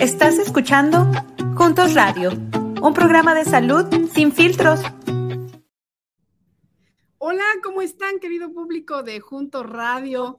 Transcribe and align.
Estás 0.00 0.38
escuchando 0.38 1.10
Juntos 1.56 1.94
Radio, 1.94 2.30
un 2.80 2.94
programa 2.94 3.34
de 3.34 3.44
salud 3.44 3.84
sin 4.12 4.30
filtros. 4.30 4.80
Hola, 7.18 7.42
¿cómo 7.64 7.82
están, 7.82 8.20
querido 8.20 8.52
público 8.52 9.02
de 9.02 9.18
Juntos 9.18 9.68
Radio? 9.68 10.38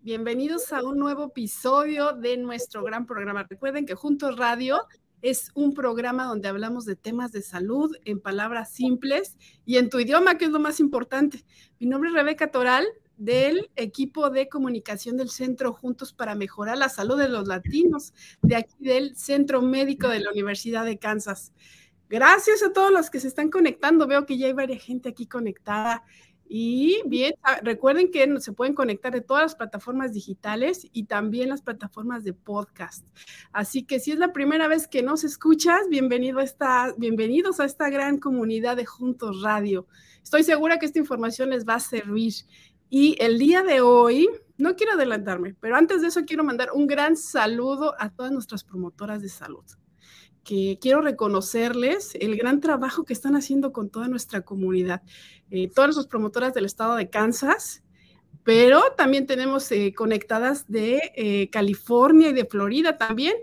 Bienvenidos 0.00 0.74
a 0.74 0.82
un 0.82 0.98
nuevo 0.98 1.24
episodio 1.24 2.12
de 2.12 2.36
nuestro 2.36 2.82
gran 2.82 3.06
programa. 3.06 3.46
Recuerden 3.48 3.86
que 3.86 3.94
Juntos 3.94 4.36
Radio 4.36 4.78
es 5.22 5.52
un 5.54 5.72
programa 5.72 6.24
donde 6.24 6.48
hablamos 6.48 6.84
de 6.84 6.94
temas 6.94 7.32
de 7.32 7.40
salud 7.40 7.90
en 8.04 8.20
palabras 8.20 8.72
simples 8.72 9.38
y 9.64 9.78
en 9.78 9.88
tu 9.88 10.00
idioma, 10.00 10.36
que 10.36 10.44
es 10.44 10.50
lo 10.50 10.60
más 10.60 10.80
importante. 10.80 11.46
Mi 11.80 11.86
nombre 11.86 12.10
es 12.10 12.14
Rebeca 12.14 12.50
Toral, 12.50 12.86
del 13.18 13.70
equipo 13.76 14.30
de 14.30 14.48
comunicación 14.48 15.16
del 15.16 15.28
Centro 15.28 15.72
Juntos 15.72 16.12
para 16.12 16.34
Mejorar 16.34 16.78
la 16.78 16.88
Salud 16.88 17.18
de 17.18 17.28
los 17.28 17.46
Latinos, 17.46 18.14
de 18.42 18.56
aquí 18.56 18.76
del 18.78 19.16
Centro 19.16 19.60
Médico 19.60 20.08
de 20.08 20.20
la 20.20 20.30
Universidad 20.30 20.84
de 20.84 20.98
Kansas. 20.98 21.52
Gracias 22.08 22.62
a 22.62 22.72
todos 22.72 22.90
los 22.90 23.10
que 23.10 23.20
se 23.20 23.28
están 23.28 23.50
conectando. 23.50 24.06
Veo 24.06 24.24
que 24.24 24.38
ya 24.38 24.46
hay 24.46 24.54
varias 24.54 24.82
gente 24.82 25.10
aquí 25.10 25.26
conectada. 25.26 26.04
Y 26.50 27.02
bien, 27.04 27.34
ah, 27.42 27.60
recuerden 27.62 28.10
que 28.10 28.40
se 28.40 28.52
pueden 28.52 28.74
conectar 28.74 29.12
de 29.12 29.20
todas 29.20 29.42
las 29.42 29.54
plataformas 29.54 30.14
digitales 30.14 30.88
y 30.94 31.04
también 31.04 31.50
las 31.50 31.60
plataformas 31.60 32.24
de 32.24 32.32
podcast. 32.32 33.06
Así 33.52 33.82
que 33.82 34.00
si 34.00 34.12
es 34.12 34.18
la 34.18 34.32
primera 34.32 34.66
vez 34.66 34.88
que 34.88 35.02
nos 35.02 35.24
escuchas, 35.24 35.82
bienvenido 35.90 36.38
a 36.38 36.44
esta, 36.44 36.94
bienvenidos 36.96 37.60
a 37.60 37.66
esta 37.66 37.90
gran 37.90 38.18
comunidad 38.18 38.78
de 38.78 38.86
Juntos 38.86 39.42
Radio. 39.42 39.86
Estoy 40.22 40.42
segura 40.42 40.78
que 40.78 40.86
esta 40.86 40.98
información 40.98 41.50
les 41.50 41.66
va 41.66 41.74
a 41.74 41.80
servir. 41.80 42.32
Y 42.90 43.16
el 43.20 43.38
día 43.38 43.62
de 43.62 43.80
hoy, 43.80 44.28
no 44.56 44.74
quiero 44.74 44.92
adelantarme, 44.92 45.54
pero 45.60 45.76
antes 45.76 46.00
de 46.00 46.08
eso 46.08 46.24
quiero 46.24 46.42
mandar 46.42 46.70
un 46.72 46.86
gran 46.86 47.16
saludo 47.16 47.94
a 47.98 48.10
todas 48.10 48.32
nuestras 48.32 48.64
promotoras 48.64 49.20
de 49.20 49.28
salud, 49.28 49.64
que 50.42 50.78
quiero 50.80 51.02
reconocerles 51.02 52.14
el 52.14 52.36
gran 52.36 52.60
trabajo 52.60 53.04
que 53.04 53.12
están 53.12 53.36
haciendo 53.36 53.72
con 53.72 53.90
toda 53.90 54.08
nuestra 54.08 54.40
comunidad. 54.40 55.02
Eh, 55.50 55.68
todas 55.74 55.96
las 55.96 56.06
promotoras 56.06 56.54
del 56.54 56.64
estado 56.64 56.96
de 56.96 57.10
Kansas, 57.10 57.82
pero 58.42 58.82
también 58.96 59.26
tenemos 59.26 59.70
eh, 59.70 59.92
conectadas 59.94 60.66
de 60.66 61.12
eh, 61.14 61.50
California 61.50 62.30
y 62.30 62.32
de 62.32 62.46
Florida 62.46 62.96
también. 62.96 63.34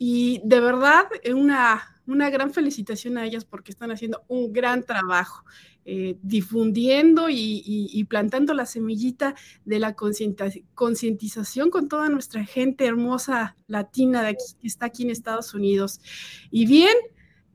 Y 0.00 0.40
de 0.44 0.58
verdad, 0.58 1.06
una, 1.32 2.02
una 2.06 2.28
gran 2.30 2.52
felicitación 2.52 3.18
a 3.18 3.24
ellas 3.24 3.44
porque 3.44 3.70
están 3.70 3.92
haciendo 3.92 4.24
un 4.26 4.52
gran 4.52 4.82
trabajo. 4.82 5.44
Eh, 5.90 6.18
difundiendo 6.20 7.30
y, 7.30 8.04
plantando 8.10 8.52
la 8.52 8.66
semillita 8.66 9.34
de 9.64 9.78
la 9.78 9.94
concientización 9.94 11.70
con 11.70 11.88
toda 11.88 12.10
nuestra 12.10 12.44
gente 12.44 12.84
hermosa 12.84 13.56
latina 13.68 14.20
de 14.20 14.28
aquí, 14.28 14.44
que 14.60 14.66
está 14.66 14.84
aquí 14.84 15.04
en 15.04 15.08
Estados 15.08 15.54
Unidos. 15.54 16.02
Y 16.50 16.66
bien, 16.66 16.94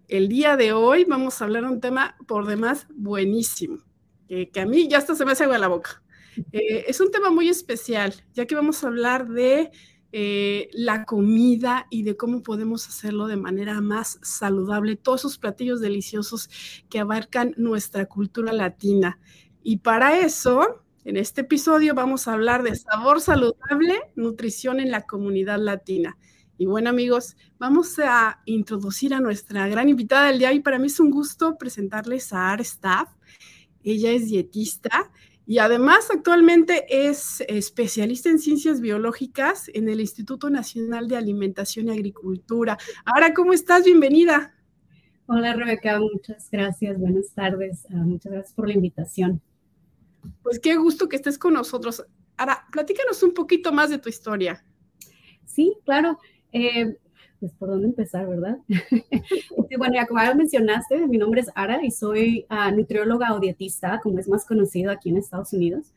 el 0.07 0.29
día 0.29 0.57
de 0.57 0.73
hoy 0.73 1.03
vamos 1.03 1.39
a 1.39 1.45
hablar 1.45 1.65
un 1.65 1.79
tema 1.79 2.15
por 2.25 2.47
demás 2.47 2.87
buenísimo, 2.95 3.77
que 4.27 4.59
a 4.59 4.65
mí 4.65 4.87
ya 4.87 4.97
hasta 4.97 5.13
se 5.13 5.25
me 5.25 5.33
hace 5.33 5.43
agua 5.43 5.59
la 5.59 5.67
boca. 5.67 6.01
Eh, 6.51 6.85
es 6.87 6.99
un 7.01 7.11
tema 7.11 7.29
muy 7.29 7.49
especial, 7.49 8.15
ya 8.33 8.47
que 8.47 8.55
vamos 8.55 8.83
a 8.83 8.87
hablar 8.87 9.27
de 9.27 9.69
eh, 10.15 10.69
la 10.73 11.05
comida 11.05 11.87
y 11.89 12.03
de 12.03 12.15
cómo 12.15 12.43
podemos 12.43 12.87
hacerlo 12.87 13.25
de 13.25 13.35
manera 13.35 13.81
más 13.81 14.19
saludable, 14.21 14.95
todos 14.95 15.21
esos 15.21 15.39
platillos 15.39 15.81
deliciosos 15.81 16.51
que 16.87 16.99
abarcan 16.99 17.55
nuestra 17.57 18.05
cultura 18.05 18.53
latina. 18.53 19.19
Y 19.63 19.77
para 19.77 20.19
eso, 20.19 20.83
en 21.03 21.17
este 21.17 21.41
episodio 21.41 21.95
vamos 21.95 22.27
a 22.27 22.33
hablar 22.33 22.61
de 22.61 22.75
sabor 22.75 23.21
saludable, 23.21 24.01
nutrición 24.15 24.79
en 24.79 24.91
la 24.91 25.01
comunidad 25.01 25.57
latina. 25.57 26.15
Y 26.59 26.67
bueno 26.67 26.91
amigos, 26.91 27.35
vamos 27.57 27.97
a 27.97 28.39
introducir 28.45 29.15
a 29.15 29.19
nuestra 29.19 29.67
gran 29.67 29.89
invitada 29.89 30.27
del 30.27 30.37
día 30.37 30.53
y 30.53 30.59
para 30.59 30.77
mí 30.77 30.85
es 30.85 30.99
un 30.99 31.09
gusto 31.09 31.57
presentarles 31.57 32.31
a 32.33 32.51
Ar 32.51 32.61
Staff. 32.61 33.09
Ella 33.83 34.11
es 34.11 34.27
dietista 34.27 35.11
y 35.45 35.57
además 35.57 36.09
actualmente 36.09 36.85
es 37.07 37.41
especialista 37.47 38.29
en 38.29 38.39
ciencias 38.39 38.79
biológicas 38.79 39.69
en 39.73 39.89
el 39.89 39.99
Instituto 39.99 40.49
Nacional 40.49 41.07
de 41.07 41.17
Alimentación 41.17 41.87
y 41.87 41.91
Agricultura. 41.91 42.77
Ahora, 43.05 43.33
¿cómo 43.33 43.53
estás? 43.53 43.83
Bienvenida. 43.83 44.53
Hola 45.25 45.53
Rebeca, 45.53 45.99
muchas 45.99 46.49
gracias, 46.51 46.99
buenas 46.99 47.31
tardes, 47.33 47.85
ah, 47.91 48.03
muchas 48.03 48.31
gracias 48.31 48.53
por 48.53 48.67
la 48.67 48.73
invitación. 48.73 49.41
Pues 50.41 50.59
qué 50.59 50.75
gusto 50.75 51.07
que 51.09 51.15
estés 51.15 51.37
con 51.37 51.53
nosotros. 51.53 52.05
Ahora, 52.37 52.65
platícanos 52.71 53.23
un 53.23 53.33
poquito 53.33 53.71
más 53.71 53.89
de 53.89 53.99
tu 53.99 54.09
historia. 54.09 54.65
Sí, 55.45 55.73
claro. 55.85 56.19
Eh, 56.51 56.97
pues 57.43 57.51
por 57.55 57.67
dónde 57.67 57.87
empezar, 57.87 58.25
¿verdad? 58.25 58.57
bueno, 59.77 59.95
ya 59.95 60.07
como 60.07 60.21
ya 60.21 60.33
mencionaste, 60.33 61.07
mi 61.07 61.17
nombre 61.17 61.41
es 61.41 61.49
Ara 61.55 61.83
y 61.83 61.91
soy 61.91 62.45
uh, 62.49 62.73
nutrióloga 62.73 63.33
o 63.33 63.41
dietista, 63.41 63.99
como 64.01 64.17
es 64.19 64.29
más 64.29 64.45
conocido 64.45 64.89
aquí 64.89 65.09
en 65.09 65.17
Estados 65.17 65.51
Unidos. 65.51 65.91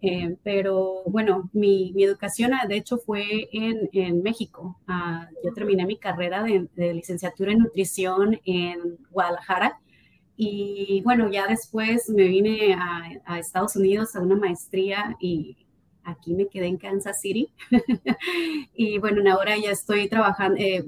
Eh, 0.00 0.36
pero 0.44 1.02
bueno, 1.06 1.50
mi, 1.52 1.90
mi, 1.96 2.04
educación 2.04 2.54
ah, 2.54 2.68
de 2.68 2.76
hecho 2.76 2.98
fue 2.98 3.48
en, 3.52 4.22
México. 4.22 4.78
Uh, 4.86 5.26
yo 5.44 5.52
terminé 5.52 5.86
mi 5.86 5.96
carrera 5.96 6.44
de, 6.44 6.68
de, 6.76 6.94
licenciatura 6.94 7.50
en 7.50 7.58
nutrición 7.58 8.38
en 8.44 8.96
Guadalajara 9.10 9.80
y 10.36 11.02
bueno, 11.04 11.28
ya 11.32 11.48
después 11.48 12.08
me 12.10 12.28
vine 12.28 12.74
a, 12.74 13.10
a 13.24 13.40
Estados 13.40 13.74
Unidos 13.74 14.14
a 14.14 14.20
una 14.20 14.36
maestría 14.36 15.16
y 15.20 15.66
aquí 16.04 16.34
me 16.34 16.48
quedé 16.48 16.66
en 16.66 16.76
Kansas 16.76 17.20
City. 17.20 17.52
y 18.74 18.98
bueno, 18.98 19.22
ahora 19.32 19.56
ya 19.56 19.70
estoy 19.70 20.08
trabajando, 20.08 20.56
eh, 20.58 20.84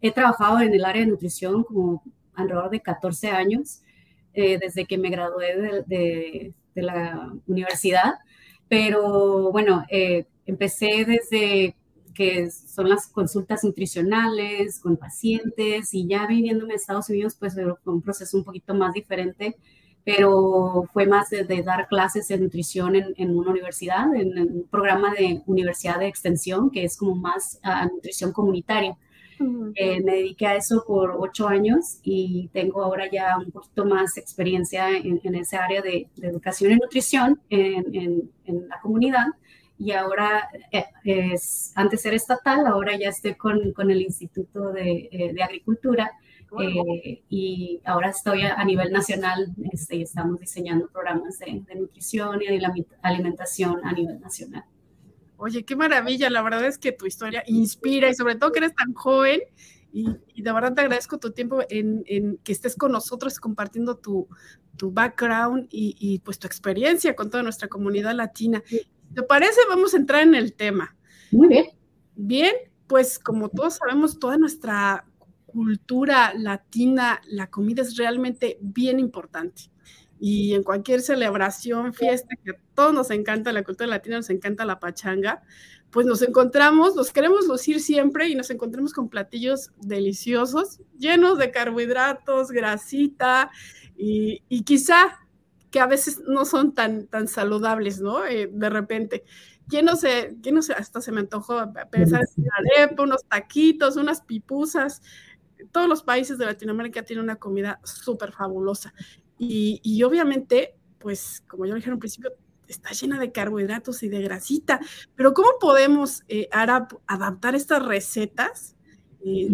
he 0.00 0.12
trabajado 0.12 0.60
en 0.60 0.74
el 0.74 0.84
área 0.84 1.02
de 1.02 1.10
nutrición 1.10 1.64
como 1.64 2.02
alrededor 2.34 2.70
de 2.70 2.80
14 2.80 3.30
años, 3.30 3.82
eh, 4.34 4.58
desde 4.58 4.86
que 4.86 4.98
me 4.98 5.10
gradué 5.10 5.84
de, 5.86 6.54
la 6.74 7.32
universidad. 7.48 8.14
Pero 8.68 9.50
bueno, 9.50 9.84
eh, 9.90 10.26
empecé 10.46 11.04
desde 11.04 11.74
que 12.14 12.50
son 12.50 12.88
las 12.88 13.08
consultas 13.08 13.64
nutricionales 13.64 14.78
con 14.78 14.96
pacientes 14.96 15.92
y 15.92 16.06
ya 16.06 16.26
viviéndome 16.26 16.74
en 16.74 16.76
Estados 16.76 17.10
Unidos, 17.10 17.36
pues 17.38 17.54
fue 17.54 17.92
un 17.92 18.02
proceso 18.02 18.36
un 18.36 18.44
poquito 18.44 18.74
más 18.74 18.92
diferente 18.92 19.56
pero 20.16 20.88
fue 20.90 21.04
más 21.04 21.28
de, 21.28 21.44
dar 21.62 21.86
clases 21.86 22.28
de 22.28 22.38
nutrición 22.38 22.94
en, 22.96 23.36
una 23.36 23.50
universidad, 23.50 24.14
en, 24.14 24.38
un 24.38 24.66
programa 24.70 25.12
de 25.12 25.42
universidad 25.44 25.98
de 25.98 26.06
extensión, 26.06 26.70
que 26.70 26.82
es 26.84 26.96
como 26.96 27.14
más 27.14 27.60
a 27.62 27.84
nutrición 27.84 28.32
comunitaria. 28.32 28.96
Eh, 29.74 30.00
me 30.02 30.12
dediqué 30.12 30.46
a 30.46 30.56
eso 30.56 30.82
por 30.86 31.14
ocho 31.18 31.46
años 31.46 32.00
y 32.02 32.48
tengo 32.54 32.82
ahora 32.82 33.10
ya 33.10 33.36
un 33.36 33.50
poquito 33.50 33.84
más 33.84 34.16
experiencia 34.16 34.96
en, 34.96 35.20
en 35.22 35.34
ese 35.34 35.58
área 35.58 35.82
de, 35.82 36.08
educación 36.22 36.72
y 36.72 36.76
nutrición 36.76 37.42
en, 37.50 38.30
la 38.46 38.80
comunidad. 38.80 39.26
Y 39.78 39.92
ahora, 39.92 40.48
eh, 40.72 40.86
es, 41.04 41.70
antes 41.74 42.04
era 42.06 42.16
estatal, 42.16 42.66
ahora 42.66 42.96
ya 42.98 43.10
estoy 43.10 43.34
con, 43.34 43.72
con 43.72 43.90
el 43.90 44.00
Instituto 44.00 44.72
de, 44.72 45.10
eh, 45.12 45.32
de 45.34 45.42
Agricultura 45.42 46.10
eh, 46.60 47.22
y 47.28 47.80
ahora 47.84 48.10
estoy 48.10 48.42
a, 48.42 48.64
nivel 48.64 48.90
nacional 48.92 49.54
este, 49.72 49.96
y 49.96 50.02
estamos 50.02 50.40
diseñando 50.40 50.88
programas 50.88 51.38
de, 51.38 51.62
nutrición 51.74 52.40
y 52.42 52.46
de 52.46 52.86
alimentación 53.02 53.84
a 53.84 53.92
nivel 53.92 54.20
nacional. 54.20 54.64
Oye, 55.36 55.64
qué 55.64 55.76
maravilla, 55.76 56.30
la 56.30 56.42
verdad 56.42 56.64
es 56.64 56.78
que 56.78 56.92
tu 56.92 57.06
historia 57.06 57.44
inspira 57.46 58.08
y 58.08 58.14
sobre 58.14 58.34
todo 58.36 58.50
que 58.50 58.58
eres 58.58 58.74
tan 58.74 58.92
joven 58.94 59.40
y, 59.92 60.42
de 60.42 60.52
verdad 60.52 60.74
te 60.74 60.82
agradezco 60.82 61.18
tu 61.18 61.32
tiempo 61.32 61.60
en, 61.70 62.02
en, 62.06 62.38
que 62.38 62.52
estés 62.52 62.76
con 62.76 62.92
nosotros 62.92 63.38
compartiendo 63.40 63.96
tu, 63.96 64.28
tu 64.76 64.90
background 64.92 65.66
y, 65.70 65.96
y, 65.98 66.18
pues 66.20 66.38
tu 66.38 66.46
experiencia 66.46 67.14
con 67.14 67.30
toda 67.30 67.42
nuestra 67.42 67.68
comunidad 67.68 68.14
latina. 68.14 68.62
¿Te 69.14 69.22
parece? 69.22 69.60
Vamos 69.68 69.94
a 69.94 69.96
entrar 69.96 70.22
en 70.22 70.34
el 70.34 70.54
tema. 70.54 70.94
Muy 71.30 71.48
bien. 71.48 71.66
Bien, 72.14 72.54
pues 72.86 73.18
como 73.18 73.48
todos 73.48 73.76
sabemos, 73.76 74.18
toda 74.18 74.36
nuestra 74.36 75.07
cultura 75.52 76.32
latina, 76.34 77.20
la 77.26 77.48
comida 77.48 77.82
es 77.82 77.96
realmente 77.96 78.58
bien 78.60 79.00
importante. 79.00 79.70
Y 80.20 80.54
en 80.54 80.62
cualquier 80.62 81.00
celebración, 81.00 81.94
fiesta, 81.94 82.34
que 82.44 82.52
a 82.52 82.56
todos 82.74 82.92
nos 82.92 83.10
encanta, 83.10 83.52
la 83.52 83.62
cultura 83.62 83.88
latina 83.88 84.16
nos 84.16 84.30
encanta 84.30 84.64
la 84.64 84.80
pachanga, 84.80 85.42
pues 85.90 86.06
nos 86.06 86.22
encontramos, 86.22 86.94
nos 86.94 87.12
queremos 87.12 87.46
lucir 87.46 87.80
siempre 87.80 88.28
y 88.28 88.34
nos 88.34 88.50
encontramos 88.50 88.92
con 88.92 89.08
platillos 89.08 89.70
deliciosos, 89.80 90.80
llenos 90.98 91.38
de 91.38 91.50
carbohidratos, 91.50 92.50
grasita 92.50 93.50
y, 93.96 94.62
quizá 94.64 95.18
que 95.70 95.80
a 95.80 95.86
veces 95.86 96.22
no 96.26 96.44
son 96.44 96.74
tan, 96.74 97.06
tan 97.06 97.28
saludables, 97.28 98.00
¿no? 98.00 98.24
Eh, 98.24 98.50
de 98.52 98.70
repente. 98.70 99.24
¿Quién 99.68 99.84
no 99.84 99.96
sé, 99.96 100.34
quién 100.42 100.54
no 100.54 100.62
sé, 100.62 100.72
hasta 100.72 101.02
se 101.02 101.12
me 101.12 101.20
antojó 101.20 101.56
pensar 101.90 102.22
en 102.36 102.44
arepa, 102.78 103.02
unos 103.02 103.24
taquitos, 103.24 103.96
unas 103.96 104.22
pipusas, 104.22 105.02
todos 105.72 105.88
los 105.88 106.02
países 106.02 106.38
de 106.38 106.46
Latinoamérica 106.46 107.02
tienen 107.02 107.24
una 107.24 107.36
comida 107.36 107.80
súper 107.84 108.32
fabulosa. 108.32 108.92
Y, 109.38 110.02
obviamente, 110.02 110.74
pues 110.98 111.44
como 111.46 111.64
yo 111.66 111.74
dije 111.74 111.88
en 111.88 111.94
un 111.94 112.00
principio, 112.00 112.32
está 112.66 112.90
llena 112.90 113.18
de 113.20 113.30
carbohidratos 113.32 114.02
y 114.02 114.08
de 114.08 114.20
grasita. 114.22 114.80
Pero 115.14 115.32
¿cómo 115.32 115.48
podemos 115.60 116.24
eh, 116.28 116.48
ahora 116.52 116.88
adaptar 117.06 117.54
estas 117.54 117.84
recetas 117.84 118.76
eh, 119.24 119.48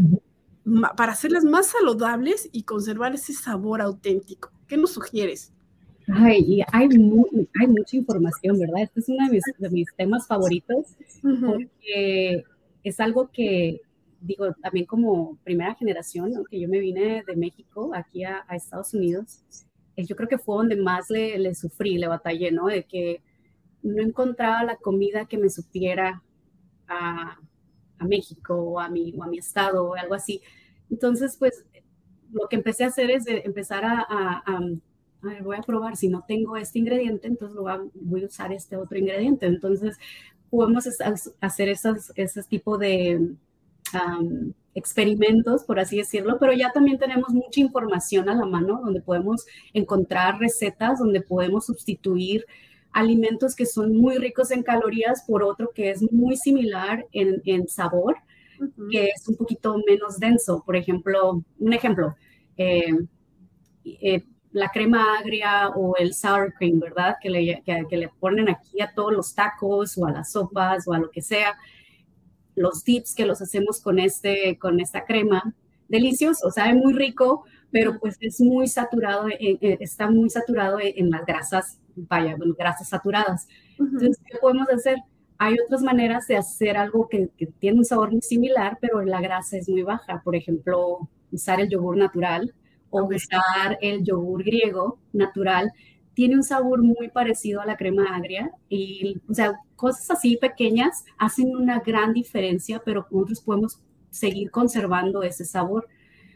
para 0.96 1.12
hacerlas 1.12 1.44
más 1.44 1.66
saludables 1.66 2.48
y 2.52 2.62
conservar 2.62 3.14
ese 3.14 3.32
sabor 3.34 3.82
auténtico. 3.82 4.50
¿Qué 4.66 4.76
nos 4.76 4.92
sugieres? 4.92 5.52
Ay, 6.08 6.44
y 6.46 6.60
hay, 6.72 6.88
hay 7.60 7.66
mucha 7.66 7.96
información, 7.96 8.58
¿verdad? 8.58 8.82
Este 8.82 9.00
es 9.00 9.08
uno 9.08 9.28
de 9.58 9.70
mis, 9.70 9.86
temas 9.96 10.26
favoritos 10.26 10.96
porque 11.22 12.44
es 12.82 13.00
algo 13.00 13.30
que, 13.30 13.80
digo, 14.24 14.52
también 14.62 14.86
como 14.86 15.36
primera 15.44 15.74
generación, 15.74 16.44
que 16.50 16.60
yo 16.60 16.68
me 16.68 16.78
vine 16.78 17.22
de 17.26 17.36
México 17.36 17.92
aquí 17.94 18.24
a, 18.24 18.44
Estados 18.50 18.94
Unidos, 18.94 19.42
eh, 19.96 20.04
yo 20.04 20.16
creo 20.16 20.28
que 20.28 20.38
fue 20.38 20.56
donde 20.56 20.76
más 20.76 21.10
le, 21.10 21.38
le, 21.38 21.54
sufrí, 21.54 21.98
le 21.98 22.08
batallé, 22.08 22.50
¿no? 22.50 22.66
De 22.66 22.84
que 22.84 23.22
no 23.82 24.02
encontraba 24.02 24.64
la 24.64 24.76
comida 24.76 25.26
que 25.26 25.38
me 25.38 25.50
supiera 25.50 26.22
a, 26.88 27.38
a 27.98 28.04
México 28.06 28.54
o 28.54 28.80
a, 28.80 28.88
mi, 28.88 29.14
o 29.16 29.22
a 29.22 29.28
mi 29.28 29.38
estado 29.38 29.84
o 29.90 29.94
algo 29.94 30.14
así. 30.14 30.40
Entonces, 30.90 31.36
pues, 31.38 31.64
lo 32.32 32.48
que 32.48 32.56
empecé 32.56 32.84
a 32.84 32.88
hacer 32.88 33.10
es 33.10 33.26
empezar 33.26 33.84
a, 33.84 34.04
a 34.08 34.60
voy 35.42 35.56
a 35.56 35.62
probar, 35.62 35.96
si 35.96 36.08
no 36.08 36.24
tengo 36.26 36.56
este 36.56 36.78
ingrediente, 36.78 37.26
entonces 37.28 37.56
voy 37.94 38.22
a, 38.22 38.26
usar 38.26 38.52
este 38.52 38.76
otro 38.76 38.98
ingrediente. 38.98 39.46
Entonces, 39.46 39.96
podemos 40.50 40.88
hacer 41.40 41.68
esos, 41.68 42.12
ese 42.16 42.42
tipo 42.44 42.78
de 42.78 43.34
experimentos, 44.74 45.64
por 45.64 45.78
así 45.78 45.98
decirlo, 45.98 46.36
pero 46.40 46.52
ya 46.52 46.72
también 46.72 46.98
tenemos 46.98 47.30
mucha 47.30 47.60
información 47.60 48.28
a 48.28 48.34
la 48.34 48.44
mano 48.44 48.80
donde 48.84 49.00
podemos 49.00 49.46
encontrar 49.72 50.38
recetas, 50.38 50.98
donde 50.98 51.20
podemos 51.20 51.66
sustituir 51.66 52.44
alimentos 52.92 53.54
que 53.54 53.66
son 53.66 53.96
muy 53.96 54.18
ricos 54.18 54.50
en 54.50 54.62
calorías 54.62 55.24
por 55.26 55.42
otro 55.42 55.70
que 55.74 55.90
es 55.90 56.10
muy 56.12 56.36
similar 56.36 57.04
en, 57.12 57.68
sabor, 57.68 58.16
que 58.90 59.06
es 59.06 59.28
un 59.28 59.36
poquito 59.36 59.76
menos 59.86 60.18
denso. 60.18 60.62
Por 60.64 60.76
ejemplo, 60.76 61.44
un 61.58 61.72
ejemplo, 61.72 62.14
eh, 62.56 62.94
eh, 63.84 64.22
la 64.52 64.68
crema 64.68 65.18
agria 65.18 65.70
o 65.70 65.96
el 65.96 66.14
sour 66.14 66.54
cream, 66.54 66.78
¿verdad? 66.78 67.16
Que 67.20 67.28
le, 67.28 67.62
que, 67.64 67.96
le 67.96 68.08
ponen 68.20 68.48
aquí 68.48 68.80
a 68.80 68.92
todos 68.94 69.12
los 69.12 69.34
tacos 69.34 69.98
o 69.98 70.06
a 70.06 70.12
las 70.12 70.30
sopas 70.30 70.86
o 70.86 70.92
a 70.92 70.98
lo 70.98 71.10
que 71.10 71.20
sea. 71.20 71.56
Los 72.56 72.84
dips 72.84 73.14
que 73.14 73.26
los 73.26 73.40
hacemos 73.42 73.80
con, 73.80 73.98
este, 73.98 74.58
con 74.58 74.80
esta 74.80 75.04
crema, 75.04 75.54
delicioso, 75.88 76.50
sabe 76.50 76.74
muy 76.74 76.92
rico, 76.92 77.44
pero 77.70 77.98
pues 77.98 78.16
es 78.20 78.40
muy 78.40 78.68
saturado, 78.68 79.26
está 79.38 80.08
muy 80.10 80.30
saturado 80.30 80.78
en, 80.80 81.10
las 81.10 81.26
grasas, 81.26 81.80
vaya, 81.96 82.36
grasas 82.56 82.88
saturadas. 82.88 83.48
Entonces, 83.78 84.20
¿qué 84.24 84.38
podemos 84.38 84.68
hacer? 84.70 84.98
Hay 85.38 85.56
otras 85.58 85.82
maneras 85.82 86.26
de 86.28 86.36
hacer 86.36 86.76
algo 86.76 87.08
que, 87.08 87.30
que, 87.36 87.46
tiene 87.46 87.78
un 87.78 87.84
sabor 87.84 88.12
muy 88.12 88.22
similar, 88.22 88.78
pero 88.80 89.02
la 89.02 89.20
grasa 89.20 89.56
es 89.56 89.68
muy 89.68 89.82
baja. 89.82 90.22
Por 90.22 90.36
ejemplo, 90.36 91.08
usar 91.32 91.60
el 91.60 91.68
yogur 91.68 91.96
natural 91.96 92.54
o 92.90 93.02
usar 93.02 93.76
el 93.80 94.04
yogur 94.04 94.44
griego 94.44 95.00
natural, 95.12 95.72
tiene 96.14 96.36
un 96.36 96.42
sabor 96.42 96.82
muy 96.82 97.08
parecido 97.08 97.60
a 97.60 97.66
la 97.66 97.76
crema 97.76 98.16
agria 98.16 98.52
y, 98.68 99.20
o 99.28 99.34
sea, 99.34 99.60
cosas 99.76 100.10
así 100.10 100.36
pequeñas 100.36 101.04
hacen 101.18 101.54
una 101.54 101.80
gran 101.80 102.12
diferencia, 102.12 102.80
pero 102.84 103.06
nosotros 103.10 103.40
podemos 103.40 103.80
seguir 104.10 104.50
conservando 104.50 105.22
ese 105.22 105.44
sabor. 105.44 105.88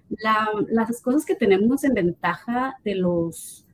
las 0.08 1.02
cosas 1.02 1.25
que 1.25 1.34
tenemos 1.34 1.84
en 1.84 1.94
ventaja 1.94 2.76
de 2.84 2.94
los 2.96 3.64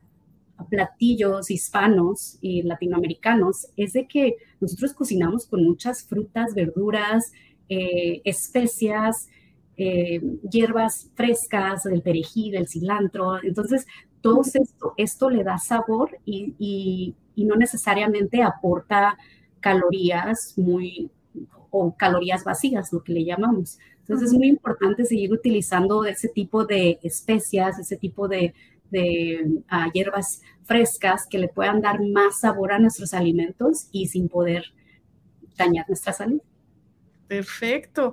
platillos 0.68 1.50
hispanos 1.50 2.38
y 2.40 2.62
latinoamericanos 2.62 3.68
es 3.76 3.92
de 3.92 4.06
que 4.06 4.36
nosotros 4.60 4.92
cocinamos 4.94 5.46
con 5.46 5.64
muchas 5.64 6.04
frutas, 6.04 6.54
verduras, 6.54 7.32
eh, 7.68 8.20
especias, 8.24 9.28
eh, 9.76 10.20
hierbas 10.48 11.10
frescas, 11.14 11.84
del 11.84 12.02
perejil, 12.02 12.54
el 12.54 12.68
cilantro. 12.68 13.42
Entonces, 13.42 13.86
todo 14.20 14.42
esto, 14.42 14.94
esto 14.96 15.30
le 15.30 15.44
da 15.44 15.58
sabor 15.58 16.18
y, 16.24 17.14
no 17.36 17.56
necesariamente 17.56 18.42
aporta 18.42 19.18
calorías 19.60 20.54
muy 20.56 21.10
o 21.70 21.94
calorías 21.96 22.44
vacías, 22.44 22.92
lo 22.92 23.02
que 23.02 23.12
le 23.12 23.24
llamamos. 23.24 23.78
Entonces, 24.00 24.30
es 24.30 24.34
muy 24.34 24.48
importante 24.48 25.04
seguir 25.04 25.32
utilizando 25.32 26.04
ese 26.04 26.28
tipo 26.28 26.64
de 26.64 27.00
especias, 27.02 27.78
ese 27.78 27.96
tipo 27.96 28.28
de, 28.28 28.54
ah, 29.68 29.90
hierbas 29.92 30.40
frescas 30.62 31.26
que 31.26 31.38
le 31.38 31.48
puedan 31.48 31.80
dar 31.80 32.00
más 32.00 32.40
sabor 32.40 32.72
a 32.72 32.78
nuestros 32.78 33.12
alimentos 33.12 33.88
y 33.90 34.06
sin 34.06 34.28
poder 34.28 34.72
dañar 35.56 35.86
nuestra 35.88 36.12
salud. 36.12 36.40
Perfecto. 37.26 38.12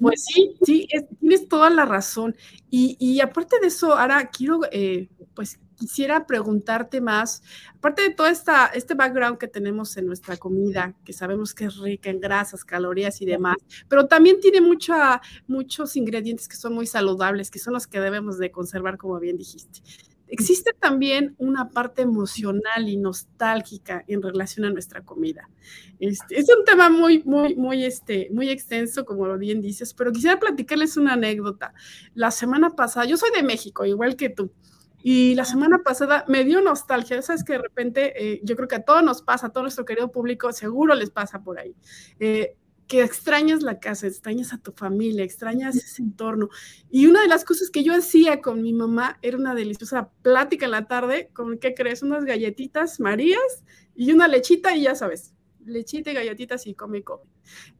Pues 0.00 0.24
sí, 0.24 0.54
sí, 0.62 0.88
tienes 1.18 1.48
toda 1.48 1.70
la 1.70 1.84
razón. 1.84 2.36
Y, 2.70 3.20
aparte 3.20 3.58
de 3.60 3.68
eso, 3.68 3.94
ahora 3.94 4.30
quiero, 4.30 4.60
eh, 4.70 5.08
pues 5.34 5.58
quisiera 5.76 6.26
preguntarte 6.26 7.00
más, 7.00 7.42
aparte 7.74 8.02
de 8.02 8.10
todo 8.10 8.26
esta, 8.26 8.66
este 8.66 8.92
background 8.94 9.38
que 9.38 9.48
tenemos 9.48 9.96
en 9.96 10.06
nuestra 10.06 10.36
comida, 10.36 10.94
que 11.06 11.14
sabemos 11.14 11.54
que 11.54 11.64
es 11.64 11.78
rica 11.78 12.10
en 12.10 12.20
grasas, 12.20 12.66
calorías 12.66 13.22
y 13.22 13.26
demás, 13.26 13.56
pero 13.88 14.06
también 14.06 14.40
tiene 14.40 14.60
mucha, 14.60 15.22
muchos 15.46 15.96
ingredientes 15.96 16.48
que 16.48 16.56
son 16.56 16.74
muy 16.74 16.86
saludables, 16.86 17.50
que 17.50 17.58
son 17.58 17.72
los 17.72 17.86
que 17.86 17.98
debemos 17.98 18.36
de 18.36 18.50
conservar, 18.50 18.98
como 18.98 19.18
bien 19.18 19.38
dijiste 19.38 19.80
existe 20.30 20.72
también 20.72 21.34
una 21.38 21.70
parte 21.70 22.02
emocional 22.02 22.88
y 22.88 22.96
nostálgica 22.96 24.04
en 24.06 24.22
relación 24.22 24.64
a 24.66 24.70
nuestra 24.70 25.02
comida. 25.02 25.48
Este, 25.98 26.38
es 26.38 26.48
un 26.48 26.64
tema 26.64 26.88
muy, 26.88 27.22
muy, 27.24 27.54
muy, 27.56 27.84
este, 27.84 28.28
muy 28.32 28.48
extenso, 28.48 29.04
como 29.04 29.26
lo 29.26 29.38
bien 29.38 29.60
dices, 29.60 29.92
pero 29.94 30.12
quisiera 30.12 30.38
platicarles 30.38 30.96
una 30.96 31.14
anécdota. 31.14 31.74
La 32.14 32.30
semana 32.30 32.70
pasada, 32.70 33.06
yo 33.06 33.16
soy 33.16 33.30
de 33.30 33.42
México, 33.42 33.84
igual 33.84 34.16
que 34.16 34.30
tú, 34.30 34.52
y 35.02 35.34
la 35.34 35.44
semana 35.44 35.78
pasada 35.82 36.24
me 36.28 36.44
dio 36.44 36.60
nostalgia, 36.60 37.20
sabes 37.22 37.42
que 37.42 37.54
de 37.54 37.58
repente 37.60 38.12
eh, 38.16 38.40
yo 38.42 38.54
creo 38.56 38.68
que 38.68 38.76
a 38.76 38.82
todos 38.82 39.02
nos 39.02 39.22
pasa, 39.22 39.46
a 39.46 39.50
todo 39.50 39.62
nuestro 39.62 39.84
querido 39.84 40.10
público, 40.10 40.52
seguro 40.52 40.94
les 40.94 41.10
pasa 41.10 41.42
por 41.42 41.58
ahí. 41.58 41.74
Eh, 42.18 42.56
que 42.90 43.04
extrañas 43.04 43.62
la 43.62 43.78
casa, 43.78 44.08
extrañas 44.08 44.52
a 44.52 44.58
tu 44.58 44.72
familia, 44.72 45.22
extrañas 45.22 45.76
ese 45.76 46.02
entorno. 46.02 46.48
Y 46.90 47.06
una 47.06 47.22
de 47.22 47.28
las 47.28 47.44
cosas 47.44 47.70
que 47.70 47.84
yo 47.84 47.94
hacía 47.94 48.40
con 48.40 48.62
mi 48.62 48.72
mamá 48.72 49.16
era 49.22 49.36
una 49.36 49.54
deliciosa 49.54 50.10
plática 50.22 50.64
en 50.64 50.72
la 50.72 50.88
tarde, 50.88 51.30
con, 51.32 51.58
¿qué 51.58 51.72
crees? 51.72 52.02
Unas 52.02 52.24
galletitas 52.24 52.98
marías 52.98 53.64
y 53.94 54.10
una 54.10 54.26
lechita 54.26 54.74
y 54.74 54.82
ya 54.82 54.96
sabes, 54.96 55.34
lechita 55.64 56.10
y 56.10 56.14
galletitas 56.14 56.66
y 56.66 56.74
come 56.74 57.04
come. 57.04 57.22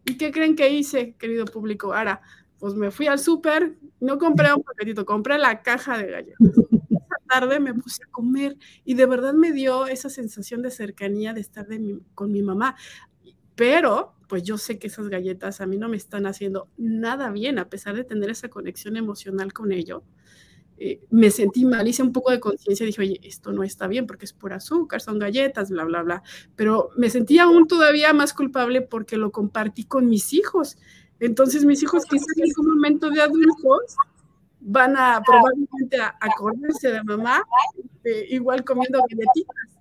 ¿Y 0.04 0.16
qué 0.16 0.30
creen 0.30 0.54
que 0.54 0.70
hice, 0.70 1.16
querido 1.18 1.44
público? 1.44 1.92
Ahora, 1.92 2.22
pues 2.60 2.74
me 2.74 2.92
fui 2.92 3.08
al 3.08 3.18
súper, 3.18 3.74
no 3.98 4.16
compré 4.16 4.54
un 4.54 4.62
paquetito, 4.62 5.04
compré 5.04 5.38
la 5.38 5.60
caja 5.62 5.98
de 5.98 6.08
galletas. 6.08 6.38
Esa 6.88 7.16
tarde 7.28 7.58
me 7.58 7.74
puse 7.74 8.04
a 8.04 8.10
comer 8.12 8.56
y 8.84 8.94
de 8.94 9.06
verdad 9.06 9.34
me 9.34 9.50
dio 9.50 9.88
esa 9.88 10.08
sensación 10.08 10.62
de 10.62 10.70
cercanía 10.70 11.32
de 11.32 11.40
estar 11.40 11.66
con 12.14 12.30
mi 12.30 12.42
mamá. 12.42 12.76
Pero 13.60 14.14
pues 14.26 14.42
yo 14.42 14.56
sé 14.56 14.78
que 14.78 14.86
esas 14.86 15.08
galletas 15.08 15.60
a 15.60 15.66
mí 15.66 15.76
no 15.76 15.90
me 15.90 15.98
están 15.98 16.24
haciendo 16.24 16.68
nada 16.78 17.30
bien, 17.30 17.58
a 17.58 17.68
pesar 17.68 17.94
de 17.94 18.04
tener 18.04 18.30
esa 18.30 18.48
conexión 18.48 18.96
emocional 18.96 19.52
con 19.52 19.70
ello. 19.70 20.02
Eh, 20.78 21.02
me 21.10 21.30
sentí 21.30 21.66
mal, 21.66 21.86
hice 21.86 22.02
un 22.02 22.10
poco 22.10 22.30
de 22.30 22.40
conciencia, 22.40 22.86
dije, 22.86 23.02
oye, 23.02 23.20
esto 23.22 23.52
no 23.52 23.62
está 23.62 23.86
bien 23.86 24.06
porque 24.06 24.24
es 24.24 24.32
por 24.32 24.54
azúcar, 24.54 25.02
son 25.02 25.18
galletas, 25.18 25.68
bla, 25.68 25.84
bla, 25.84 26.02
bla. 26.02 26.22
Pero 26.56 26.88
me 26.96 27.10
sentí 27.10 27.38
aún 27.38 27.66
todavía 27.66 28.14
más 28.14 28.32
culpable 28.32 28.80
porque 28.80 29.18
lo 29.18 29.30
compartí 29.30 29.84
con 29.84 30.08
mis 30.08 30.32
hijos. 30.32 30.78
Entonces 31.18 31.66
mis 31.66 31.82
hijos 31.82 32.06
quizás 32.06 32.34
en 32.38 32.44
algún 32.44 32.76
momento 32.76 33.10
de 33.10 33.20
adultos 33.20 33.94
van 34.60 34.96
a 34.96 35.20
probablemente 35.20 35.98
acordarse 36.18 36.92
de 36.92 37.04
mamá, 37.04 37.42
eh, 38.04 38.24
igual 38.30 38.64
comiendo 38.64 39.00
galletitas. 39.06 39.79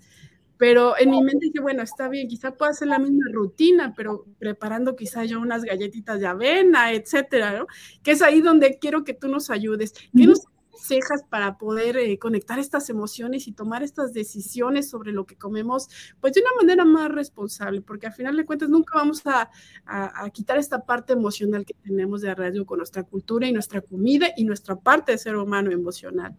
Pero 0.60 0.98
en 1.00 1.10
mi 1.12 1.24
mente 1.24 1.46
dije, 1.46 1.62
bueno, 1.62 1.82
está 1.84 2.10
bien, 2.10 2.28
quizá 2.28 2.52
pueda 2.52 2.72
hacer 2.72 2.90
la 2.90 3.00
misma 3.00 3.28
rutina, 3.32 3.94
pero 3.96 4.26
preparando 4.40 4.94
quizá 4.98 5.24
yo 5.24 5.40
unas 5.40 5.64
galletitas 5.64 6.20
de 6.20 6.28
avena, 6.28 6.92
etcétera, 6.92 7.58
¿no? 7.58 7.68
Que 8.04 8.12
es 8.12 8.22
ahí 8.22 8.42
donde 8.42 8.78
quiero 8.78 9.06
que 9.06 9.14
tú 9.14 9.30
nos 9.30 9.50
ayudes. 9.52 9.94
¿Qué 9.94 10.28
nos 10.28 10.46
aconsejas 10.68 11.24
para 11.30 11.58
poder 11.58 11.96
eh, 11.96 12.20
conectar 12.20 12.60
estas 12.60 12.90
emociones 12.90 13.48
y 13.48 13.54
tomar 13.54 13.84
estas 13.84 14.12
decisiones 14.12 14.90
sobre 14.90 15.14
lo 15.14 15.26
que 15.26 15.38
comemos, 15.38 15.88
pues 16.20 16.34
de 16.34 16.42
una 16.42 16.52
manera 16.58 16.84
más 16.84 17.10
responsable? 17.10 17.80
Porque 17.82 18.08
al 18.08 18.14
final 18.14 18.36
de 18.36 18.46
cuentas 18.46 18.68
nunca 18.68 18.96
vamos 18.98 19.26
a, 19.28 19.50
a 19.86 20.30
quitar 20.32 20.58
esta 20.58 20.86
parte 20.86 21.14
emocional 21.14 21.66
que 21.66 21.74
tenemos 21.74 22.20
de 22.20 22.32
arraigo 22.32 22.66
con 22.66 22.80
nuestra 22.80 23.04
cultura 23.04 23.48
y 23.48 23.54
nuestra 23.54 23.80
comida 23.80 24.28
y 24.36 24.44
nuestra 24.44 24.76
parte 24.76 25.14
de 25.14 25.20
ser 25.20 25.38
humano 25.38 25.72
emocional. 25.72 26.38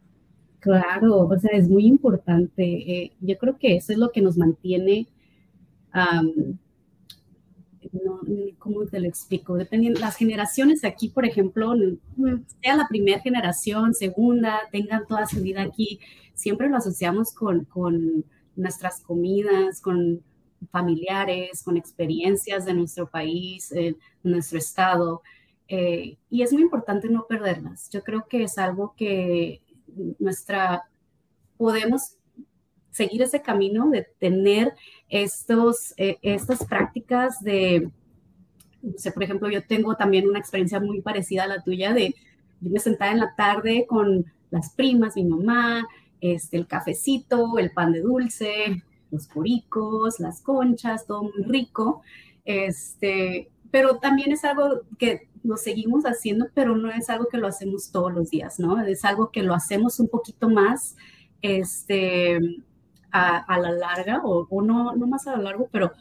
Claro, 0.60 1.26
o 1.26 1.38
sea, 1.38 1.50
es 1.56 1.68
muy 1.68 1.86
importante. 1.86 2.62
Eh, 2.64 3.12
yo 3.20 3.36
creo 3.38 3.58
que 3.58 3.76
eso 3.76 3.92
es 3.92 3.98
lo 3.98 4.10
que 4.12 4.20
nos 4.20 4.36
mantiene, 4.36 5.06
¿cómo 8.58 8.86
te 8.86 9.00
lo 9.00 9.08
explico? 9.08 9.54
Dependiendo, 9.56 10.00
las 10.00 10.16
generaciones 10.16 10.84
aquí, 10.84 11.08
por 11.08 11.24
ejemplo, 11.24 11.72
sea 12.62 12.76
la 12.76 12.88
primera 12.88 13.20
generación, 13.20 13.94
segunda, 13.94 14.60
tengan 14.70 15.06
toda 15.06 15.26
su 15.26 15.40
vida 15.40 15.62
aquí, 15.62 16.00
siempre 16.34 16.68
lo 16.68 16.76
asociamos 16.76 17.32
con, 17.32 17.64
con 17.64 18.24
nuestras 18.56 19.00
comidas, 19.00 19.80
con 19.80 20.22
familiares, 20.70 21.62
con 21.62 21.76
experiencias 21.76 22.64
de 22.66 22.74
nuestro 22.74 23.08
país, 23.08 23.72
nuestro 24.22 24.58
estado. 24.58 25.22
eh, 25.68 26.16
y 26.28 26.42
es 26.42 26.52
muy 26.52 26.62
importante 26.62 27.08
no 27.08 27.26
perderlas. 27.28 27.88
Yo 27.90 28.02
creo 28.02 28.26
que 28.28 28.42
es 28.42 28.58
algo 28.58 28.94
que 28.96 29.60
nuestra, 30.18 30.84
podemos 31.56 32.16
seguir 32.90 33.22
ese 33.22 33.42
camino 33.42 33.88
de 33.90 34.06
tener 34.18 34.74
estos, 35.08 35.94
eh, 35.96 36.18
estas 36.22 36.64
prácticas 36.64 37.40
de, 37.40 37.90
no 38.82 38.92
sé, 38.96 39.12
por 39.12 39.22
ejemplo, 39.22 39.48
yo 39.48 39.64
tengo 39.64 39.94
también 39.94 40.28
una 40.28 40.38
experiencia 40.38 40.80
muy 40.80 41.00
parecida 41.00 41.44
a 41.44 41.48
la 41.48 41.62
tuya 41.62 41.92
de, 41.92 42.14
yo 42.60 42.70
me 42.70 42.78
sentaba 42.78 43.12
en 43.12 43.20
la 43.20 43.34
tarde 43.36 43.86
con 43.88 44.26
las 44.50 44.70
primas, 44.74 45.16
mi 45.16 45.24
mamá, 45.24 45.86
este, 46.20 46.56
el 46.56 46.66
cafecito, 46.66 47.58
el 47.58 47.70
pan 47.70 47.92
de 47.92 48.00
dulce, 48.00 48.82
los 49.10 49.26
poricos, 49.26 50.20
las 50.20 50.42
conchas, 50.42 51.06
todo 51.06 51.22
muy 51.22 51.44
rico. 51.44 52.02
Este, 52.44 53.48
pero 53.70 53.98
también 53.98 54.32
es 54.32 54.44
algo 54.44 54.82
que 54.98 55.28
lo 55.42 55.56
seguimos 55.56 56.04
haciendo, 56.04 56.48
pero 56.54 56.76
no 56.76 56.90
es 56.90 57.08
algo 57.10 57.26
que 57.26 57.38
lo 57.38 57.46
hacemos 57.46 57.90
todos 57.90 58.12
los 58.12 58.30
días, 58.30 58.58
¿no? 58.58 58.80
Es 58.82 59.04
algo 59.04 59.30
que 59.30 59.42
lo 59.42 59.54
hacemos 59.54 60.00
un 60.00 60.08
poquito 60.08 60.48
más 60.48 60.96
este, 61.42 62.38
a, 63.10 63.58
la 63.58 63.70
larga, 63.70 64.20
o, 64.24 64.62
no, 64.62 64.94
no 64.94 65.06
más 65.06 65.26
a 65.26 65.36
lo 65.36 65.42
largo, 65.42 65.68
pero 65.72 65.92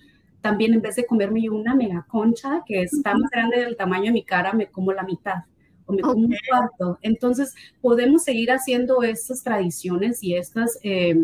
también 0.41 0.73
en 0.73 0.81
vez 0.81 0.95
de 0.95 1.05
comerme 1.05 1.49
una 1.49 1.75
mega 1.75 2.05
concha 2.07 2.63
que 2.65 2.83
está 2.83 3.13
más 3.17 3.29
grande 3.29 3.59
del 3.59 3.75
tamaño 3.75 4.05
de 4.05 4.11
mi 4.11 4.23
cara, 4.23 4.53
me 4.53 4.67
como 4.67 4.93
la 4.93 5.03
mitad 5.03 5.43
o 5.85 5.93
me 5.93 6.01
como 6.01 6.25
un 6.25 6.35
cuarto. 6.47 6.99
Entonces, 7.01 7.55
podemos 7.81 8.23
seguir 8.23 8.51
haciendo 8.51 9.03
estas 9.03 9.43
tradiciones 9.43 10.23
y 10.23 10.35
estas, 10.35 10.79
eh, 10.83 11.17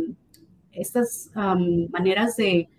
estas 0.72 1.30
maneras 1.92 2.36
de 2.36 2.70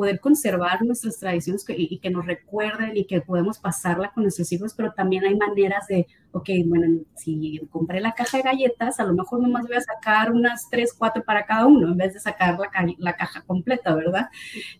poder 0.00 0.18
conservar 0.18 0.82
nuestras 0.82 1.18
tradiciones 1.18 1.62
y, 1.68 1.98
que 1.98 2.08
nos 2.08 2.24
recuerden 2.24 2.96
y 2.96 3.04
que 3.04 3.20
podemos 3.20 3.58
pasarla 3.58 4.10
con 4.12 4.22
nuestros 4.22 4.50
hijos, 4.50 4.72
pero 4.72 4.92
también 4.92 5.26
hay 5.26 5.36
maneras 5.36 5.88
de, 5.88 6.06
ok, 6.32 6.48
bueno, 6.64 7.02
si 7.16 7.60
compré 7.70 8.00
la 8.00 8.12
caja 8.12 8.38
de 8.38 8.44
galletas, 8.44 8.98
a 8.98 9.04
lo 9.04 9.12
mejor 9.12 9.42
nomás 9.42 9.66
voy 9.66 9.76
a 9.76 9.82
sacar 9.82 10.32
unas 10.32 10.70
tres, 10.70 10.94
cuatro 10.96 11.22
para 11.22 11.44
cada 11.44 11.66
uno, 11.66 11.88
en 11.88 11.98
vez 11.98 12.14
de 12.14 12.20
sacar 12.20 12.58
la, 12.58 12.70
la 12.96 13.12
caja 13.12 13.42
completa, 13.42 13.94
¿verdad? 13.94 14.30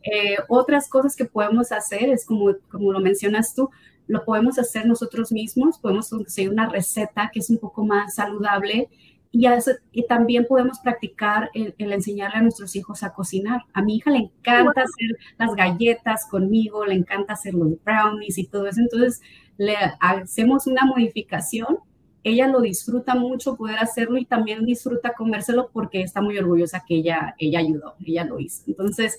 Eh, 0.03 0.39
otras 0.49 0.89
cosas 0.89 1.15
que 1.15 1.27
podemos 1.27 1.71
hacer 1.71 2.09
es 2.09 2.25
como, 2.25 2.55
como 2.71 2.91
lo 2.91 3.01
mencionas 3.01 3.55
tú, 3.55 3.69
lo 4.07 4.25
podemos 4.25 4.59
hacer 4.59 4.87
nosotros 4.87 5.33
mismos, 5.33 5.79
podemos 5.79 6.09
conseguir 6.09 6.51
una 6.51 6.71
receta 6.71 7.29
que 7.31 7.41
es 7.41 7.51
un 7.51 7.59
poco 7.59 7.85
más 7.85 8.15
saludable 8.15 8.89
y, 9.33 9.47
y, 9.93 10.07
también 10.07 10.45
podemos 10.49 10.81
practicar 10.81 11.51
el, 11.55 11.75
enseñarle 11.79 12.39
a 12.39 12.43
nuestros 12.43 12.75
hijos 12.75 13.05
a 13.05 13.13
cocinar. 13.13 13.63
A 13.73 13.81
mi 13.81 13.97
hija 13.97 14.11
le 14.11 14.19
encanta 14.19 14.83
hacer 14.83 15.17
las 15.39 15.55
galletas 15.55 16.27
conmigo, 16.29 16.85
le 16.85 16.95
encanta 16.95 17.35
hacer 17.35 17.55
los 17.55 17.83
brownies 17.85 18.39
y 18.39 18.47
todo 18.49 18.67
eso. 18.67 18.81
Entonces, 18.81 19.21
le 19.57 19.77
hacemos 20.01 20.67
una 20.67 20.85
modificación. 20.85 21.79
Ella 22.25 22.49
lo 22.49 22.61
disfruta 22.61 23.15
mucho 23.15 23.57
poder 23.57 23.79
hacerlo 23.79 24.19
y 24.19 24.25
también 24.25 24.67
disfruta 24.67 25.13
comérselo 25.17 25.71
porque 25.73 26.03
está 26.03 26.21
muy 26.21 26.37
orgullosa 26.37 26.85
que 26.87 26.97
ella, 26.97 27.35
ella 27.39 27.61
ayudó, 27.61 27.95
ella 28.05 28.25
lo 28.25 28.41
hizo. 28.41 28.65
Entonces, 28.67 29.17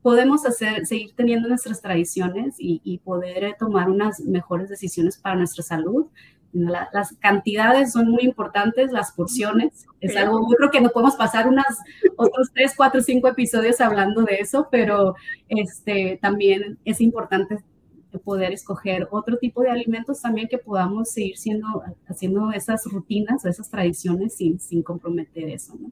podemos 0.00 0.46
hacer, 0.46 0.86
seguir 0.86 1.12
teniendo 1.16 1.48
nuestras 1.48 1.82
tradiciones 1.82 2.54
y, 2.58 2.80
y 2.84 2.98
poder 2.98 3.56
tomar 3.58 3.90
unas 3.90 4.20
mejores 4.20 4.68
decisiones 4.68 5.18
para 5.18 5.34
nuestra 5.34 5.64
salud 5.64 6.06
las 6.54 7.16
cantidades 7.18 7.92
son 7.92 8.08
muy 8.08 8.22
importantes, 8.22 8.92
las 8.92 9.12
porciones. 9.12 9.86
Es 10.00 10.16
algo, 10.16 10.48
yo 10.48 10.56
creo 10.56 10.70
que 10.70 10.80
no 10.80 10.90
podemos 10.90 11.16
pasar 11.16 11.48
unas 11.48 11.78
otros 12.16 12.50
tres, 12.54 12.74
cuatro, 12.76 13.02
cinco 13.02 13.28
episodios 13.28 13.80
hablando 13.80 14.22
de 14.22 14.36
eso, 14.36 14.68
pero 14.70 15.16
este, 15.48 16.18
también 16.22 16.78
es 16.84 17.00
importante 17.00 17.58
poder 18.22 18.52
escoger 18.52 19.08
otro 19.10 19.38
tipo 19.38 19.62
de 19.62 19.70
alimentos 19.70 20.22
también 20.22 20.46
que 20.46 20.58
podamos 20.58 21.10
seguir 21.10 21.36
siendo, 21.36 21.82
haciendo 22.06 22.52
esas 22.52 22.84
rutinas, 22.84 23.44
esas 23.44 23.68
tradiciones 23.68 24.36
sin, 24.36 24.60
sin 24.60 24.84
comprometer 24.84 25.48
eso. 25.48 25.74
¿no? 25.76 25.90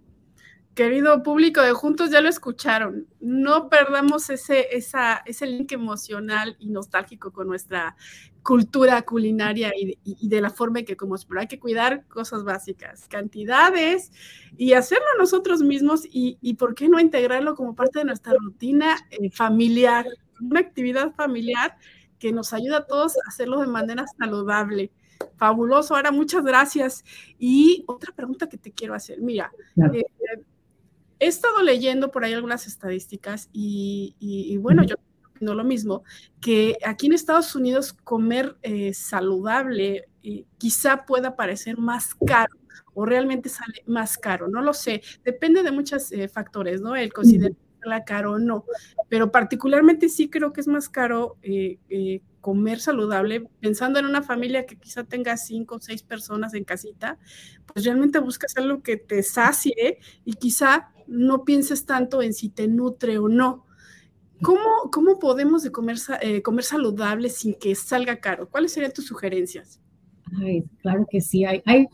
Querido 0.74 1.22
público 1.22 1.60
de 1.60 1.72
Juntos, 1.72 2.10
ya 2.10 2.22
lo 2.22 2.30
escucharon. 2.30 3.06
No 3.20 3.68
perdamos 3.68 4.30
ese, 4.30 4.74
esa, 4.74 5.22
ese 5.26 5.46
link 5.46 5.72
emocional 5.72 6.56
y 6.58 6.70
nostálgico 6.70 7.30
con 7.30 7.46
nuestra 7.46 7.94
cultura 8.42 9.02
culinaria 9.02 9.70
y, 9.76 10.28
de 10.28 10.40
la 10.40 10.48
forma 10.48 10.78
en 10.78 10.86
que 10.86 10.96
comemos. 10.96 11.26
Pero 11.26 11.40
hay 11.40 11.46
que 11.46 11.60
cuidar 11.60 12.06
cosas 12.08 12.42
básicas, 12.42 13.06
cantidades 13.06 14.12
y 14.56 14.72
hacerlo 14.72 15.04
nosotros 15.18 15.60
mismos 15.60 16.06
y, 16.10 16.38
y 16.40 16.54
por 16.54 16.74
qué 16.74 16.88
no 16.88 16.98
integrarlo 16.98 17.54
como 17.54 17.74
parte 17.74 17.98
de 17.98 18.06
nuestra 18.06 18.32
rutina 18.40 18.96
eh, 19.10 19.30
familiar, 19.30 20.06
una 20.40 20.60
actividad 20.60 21.12
familiar 21.12 21.76
que 22.18 22.32
nos 22.32 22.54
ayuda 22.54 22.78
a 22.78 22.86
todos 22.86 23.16
a 23.16 23.28
hacerlo 23.28 23.60
de 23.60 23.66
manera 23.66 24.06
saludable. 24.18 24.90
Fabuloso, 25.36 25.94
ahora 25.94 26.10
muchas 26.12 26.44
gracias. 26.44 27.04
Y 27.38 27.84
otra 27.86 28.12
pregunta 28.14 28.48
que 28.48 28.56
te 28.56 28.72
quiero 28.72 28.94
hacer, 28.94 29.20
mira, 29.20 29.52
eh, 29.92 30.04
he 31.22 31.28
estado 31.28 31.62
leyendo 31.62 32.10
por 32.10 32.24
ahí 32.24 32.32
algunas 32.32 32.66
estadísticas 32.66 33.48
y, 33.52 34.56
bueno, 34.58 34.82
yo 34.82 34.96
no 35.40 35.54
lo 35.54 35.62
mismo, 35.62 36.02
que 36.40 36.76
aquí 36.84 37.06
en 37.06 37.12
Estados 37.12 37.54
Unidos 37.54 37.92
comer 37.92 38.56
eh, 38.62 38.92
saludable 38.92 40.08
eh, 40.22 40.44
quizá 40.58 41.04
pueda 41.04 41.34
parecer 41.36 41.78
más 41.78 42.14
caro 42.26 42.56
o 42.94 43.04
realmente 43.04 43.48
sale 43.48 43.84
más 43.86 44.18
caro, 44.18 44.48
no 44.48 44.62
lo 44.62 44.72
sé, 44.72 45.00
depende 45.24 45.62
de 45.62 45.70
muchos 45.70 46.10
eh, 46.10 46.28
factores, 46.28 46.80
¿no? 46.80 46.96
El 46.96 47.12
considerar 47.12 47.56
la 47.88 48.04
caro 48.04 48.32
o 48.32 48.38
no, 48.38 48.64
pero 49.08 49.30
particularmente 49.30 50.08
sí 50.08 50.28
creo 50.28 50.52
que 50.52 50.60
es 50.60 50.68
más 50.68 50.88
caro 50.88 51.36
comer 52.42 52.80
saludable, 52.80 53.48
pensando 53.60 53.98
en 53.98 54.04
una 54.04 54.20
familia 54.20 54.66
que 54.66 54.76
quizá 54.76 55.04
tenga 55.04 55.36
cinco 55.38 55.76
o 55.76 55.80
seis 55.80 56.02
personas 56.02 56.52
en 56.52 56.64
casita, 56.64 57.18
pues 57.72 57.86
realmente 57.86 58.18
buscas 58.18 58.54
algo 58.56 58.82
que 58.82 58.96
te 58.98 59.22
sacie 59.22 59.98
y 60.24 60.34
quizá 60.34 60.90
no 61.06 61.44
pienses 61.44 61.86
tanto 61.86 62.20
en 62.20 62.34
si 62.34 62.50
te 62.50 62.68
nutre 62.68 63.16
o 63.18 63.28
no. 63.28 63.64
¿Cómo, 64.42 64.90
cómo 64.92 65.20
podemos 65.20 65.62
de 65.62 65.70
comer, 65.70 65.98
eh, 66.20 66.42
comer 66.42 66.64
saludable 66.64 67.30
sin 67.30 67.54
que 67.54 67.76
salga 67.76 68.16
caro? 68.16 68.48
¿Cuáles 68.48 68.72
serían 68.72 68.92
tus 68.92 69.06
sugerencias? 69.06 69.80
claro 70.80 71.06
que 71.10 71.20
sí. 71.20 71.44
Hay, 71.44 71.62
hay 71.66 71.86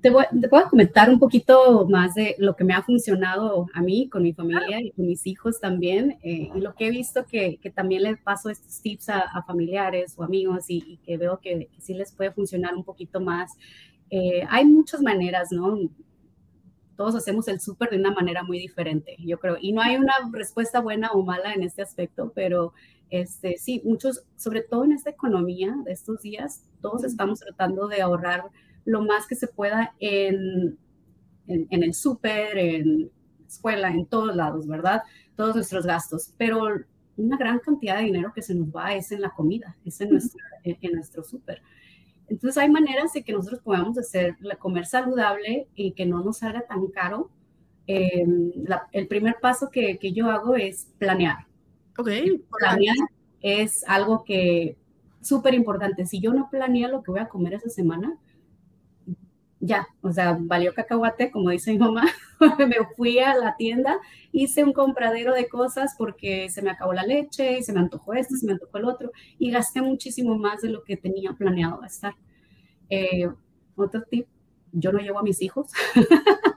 te, 0.00 0.10
voy, 0.10 0.24
te, 0.40 0.48
puedo 0.48 0.68
comentar 0.68 1.10
un 1.10 1.18
poquito 1.18 1.86
más 1.88 2.14
de 2.14 2.34
lo 2.38 2.56
que 2.56 2.64
me 2.64 2.74
ha 2.74 2.82
funcionado 2.82 3.66
a 3.74 3.82
mí, 3.82 4.08
con 4.08 4.22
mi 4.22 4.32
familia 4.32 4.80
y 4.80 4.90
con 4.92 5.06
mis 5.06 5.26
hijos 5.26 5.60
también, 5.60 6.18
eh, 6.22 6.50
y 6.54 6.60
lo 6.60 6.74
que 6.74 6.86
he 6.86 6.90
visto 6.90 7.24
que, 7.26 7.58
que, 7.58 7.70
también 7.70 8.02
les 8.02 8.18
paso 8.20 8.50
estos 8.50 8.80
tips 8.80 9.10
a, 9.10 9.42
familiares 9.46 10.14
o 10.16 10.24
amigos 10.24 10.64
y, 10.68 10.98
que 11.04 11.16
veo 11.16 11.38
que, 11.40 11.68
sí 11.78 11.94
les 11.94 12.12
puede 12.12 12.32
funcionar 12.32 12.74
un 12.74 12.84
poquito 12.84 13.20
más. 13.20 13.52
Eh, 14.10 14.44
hay 14.48 14.64
muchas 14.64 15.02
maneras, 15.02 15.52
¿no? 15.52 15.78
todos 16.96 17.14
hacemos 17.14 17.48
el 17.48 17.60
súper 17.60 17.88
de 17.88 17.96
una 17.96 18.12
manera 18.12 18.42
muy 18.42 18.58
diferente, 18.58 19.16
yo 19.20 19.38
creo. 19.38 19.56
Y 19.58 19.72
no 19.72 19.80
hay 19.80 19.96
una 19.96 20.12
respuesta 20.32 20.80
buena 20.80 21.12
o 21.12 21.22
mala 21.22 21.54
en 21.54 21.62
este 21.62 21.80
aspecto, 21.80 22.30
pero 22.34 22.74
este, 23.08 23.56
sí, 23.56 23.80
muchos, 23.86 24.22
sobre 24.36 24.60
todo 24.60 24.84
en 24.84 24.92
esta 24.92 25.08
economía 25.08 25.74
de 25.86 25.92
estos 25.92 26.20
días, 26.20 26.62
todos 26.82 27.04
estamos 27.04 27.40
tratando 27.40 27.88
de 27.88 28.02
ahorrar 28.02 28.44
lo 28.90 29.02
más 29.02 29.26
que 29.26 29.36
se 29.36 29.46
pueda 29.46 29.94
en, 30.00 30.76
en, 31.46 31.82
el 31.82 31.94
súper, 31.94 32.58
en 32.58 33.10
escuela, 33.46 33.88
en 33.90 34.06
todos 34.06 34.34
lados, 34.34 34.66
¿verdad? 34.66 35.02
Todos 35.36 35.54
nuestros 35.54 35.86
gastos, 35.86 36.32
pero 36.36 36.66
una 37.16 37.36
gran 37.36 37.60
cantidad 37.60 37.98
de 37.98 38.04
dinero 38.04 38.32
que 38.34 38.42
se 38.42 38.54
nos 38.54 38.68
va 38.68 38.94
es 38.94 39.12
en 39.12 39.20
la 39.20 39.30
comida, 39.30 39.76
es 39.84 40.00
en 40.00 40.10
nuestro, 40.10 40.44
en 40.64 40.92
nuestro 40.92 41.22
súper. 41.22 41.62
Entonces 42.28 42.58
hay 42.58 42.70
maneras 42.70 43.12
de 43.12 43.22
que 43.22 43.32
nosotros 43.32 43.60
podamos 43.60 43.96
hacer 43.98 44.36
comer 44.58 44.86
saludable 44.86 45.68
y 45.74 45.92
que 45.92 46.06
no 46.06 46.22
nos 46.22 46.38
salga 46.38 46.62
tan 46.62 46.86
caro. 46.88 47.30
Em, 47.86 48.52
el 48.92 49.06
primer 49.08 49.36
paso 49.40 49.70
que, 49.70 49.98
que, 49.98 50.12
yo 50.12 50.30
hago 50.30 50.54
es 50.54 50.88
planear. 50.98 51.46
Ok. 51.98 52.08
Planear 52.58 52.96
es 53.40 53.84
algo 53.88 54.24
que 54.24 54.76
súper 55.20 55.54
importante. 55.54 56.06
Si 56.06 56.20
yo 56.20 56.32
no 56.32 56.48
planeo 56.50 56.88
lo 56.88 57.02
que 57.02 57.10
voy 57.10 57.20
a 57.20 57.28
comer 57.28 57.54
esa 57.54 57.68
semana, 57.68 58.16
ya, 59.60 59.86
o 60.00 60.10
sea, 60.10 60.38
valió 60.40 60.72
cacahuate, 60.72 61.30
como 61.30 61.50
dice 61.50 61.72
mi 61.72 61.78
mamá. 61.78 62.04
me 62.58 62.76
fui 62.96 63.18
a 63.18 63.34
la 63.36 63.56
tienda, 63.56 63.98
hice 64.32 64.64
un 64.64 64.72
compradero 64.72 65.34
de 65.34 65.48
cosas 65.48 65.94
porque 65.98 66.48
se 66.48 66.62
me 66.62 66.70
acabó 66.70 66.94
la 66.94 67.02
leche 67.02 67.58
y 67.58 67.62
se 67.62 67.72
me 67.72 67.80
antojó 67.80 68.14
esto, 68.14 68.34
se 68.36 68.46
me 68.46 68.52
antojó 68.52 68.78
el 68.78 68.86
otro 68.86 69.12
y 69.38 69.50
gasté 69.50 69.82
muchísimo 69.82 70.36
más 70.38 70.62
de 70.62 70.70
lo 70.70 70.82
que 70.82 70.96
tenía 70.96 71.32
planeado 71.34 71.78
gastar. 71.78 72.14
Eh, 72.88 73.28
otro 73.76 74.02
tip, 74.02 74.26
yo 74.72 74.92
no 74.92 74.98
llevo 74.98 75.18
a 75.18 75.22
mis 75.22 75.42
hijos. 75.42 75.70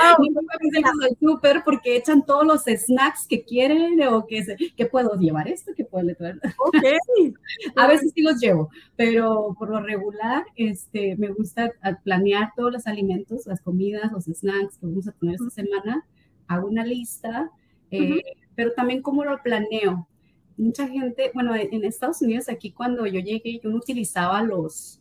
al 0.00 1.16
súper 1.20 1.62
porque 1.64 1.96
echan 1.96 2.24
todos 2.24 2.46
los 2.46 2.64
snacks 2.64 3.26
que 3.26 3.44
quieren 3.44 4.00
o 4.08 4.26
que, 4.26 4.44
que 4.76 4.86
puedo 4.86 5.14
llevar 5.18 5.48
esto, 5.48 5.72
que 5.76 5.84
puedo 5.84 6.14
traer. 6.14 6.40
Okay. 6.58 6.98
a 7.76 7.86
veces 7.86 8.12
sí 8.14 8.22
los 8.22 8.38
llevo, 8.40 8.70
pero 8.96 9.54
por 9.58 9.70
lo 9.70 9.80
regular 9.80 10.44
este, 10.56 11.16
me 11.16 11.28
gusta 11.28 11.72
planear 12.04 12.52
todos 12.56 12.72
los 12.72 12.86
alimentos, 12.86 13.46
las 13.46 13.60
comidas, 13.60 14.12
los 14.12 14.24
snacks 14.24 14.78
que 14.78 14.86
vamos 14.86 15.08
a 15.08 15.12
tener 15.12 15.34
esta 15.34 15.50
semana. 15.50 16.04
Hago 16.46 16.68
una 16.68 16.84
lista, 16.84 17.50
eh, 17.90 18.22
pero 18.54 18.72
también 18.72 19.02
cómo 19.02 19.24
lo 19.24 19.42
planeo. 19.42 20.08
mucha 20.56 20.88
gente, 20.88 21.30
bueno, 21.34 21.54
en 21.54 21.84
Estados 21.84 22.22
Unidos 22.22 22.48
aquí 22.48 22.72
cuando 22.72 23.06
yo 23.06 23.20
llegué, 23.20 23.60
yo 23.62 23.70
no 23.70 23.76
utilizaba 23.76 24.42
los, 24.42 25.00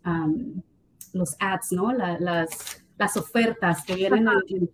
los 1.13 1.35
ads, 1.39 1.71
¿no? 1.71 1.91
las, 1.93 2.83
las 2.97 3.17
ofertas 3.17 3.83
que 3.85 3.95
vienen 3.95 4.27
en, 4.49 4.69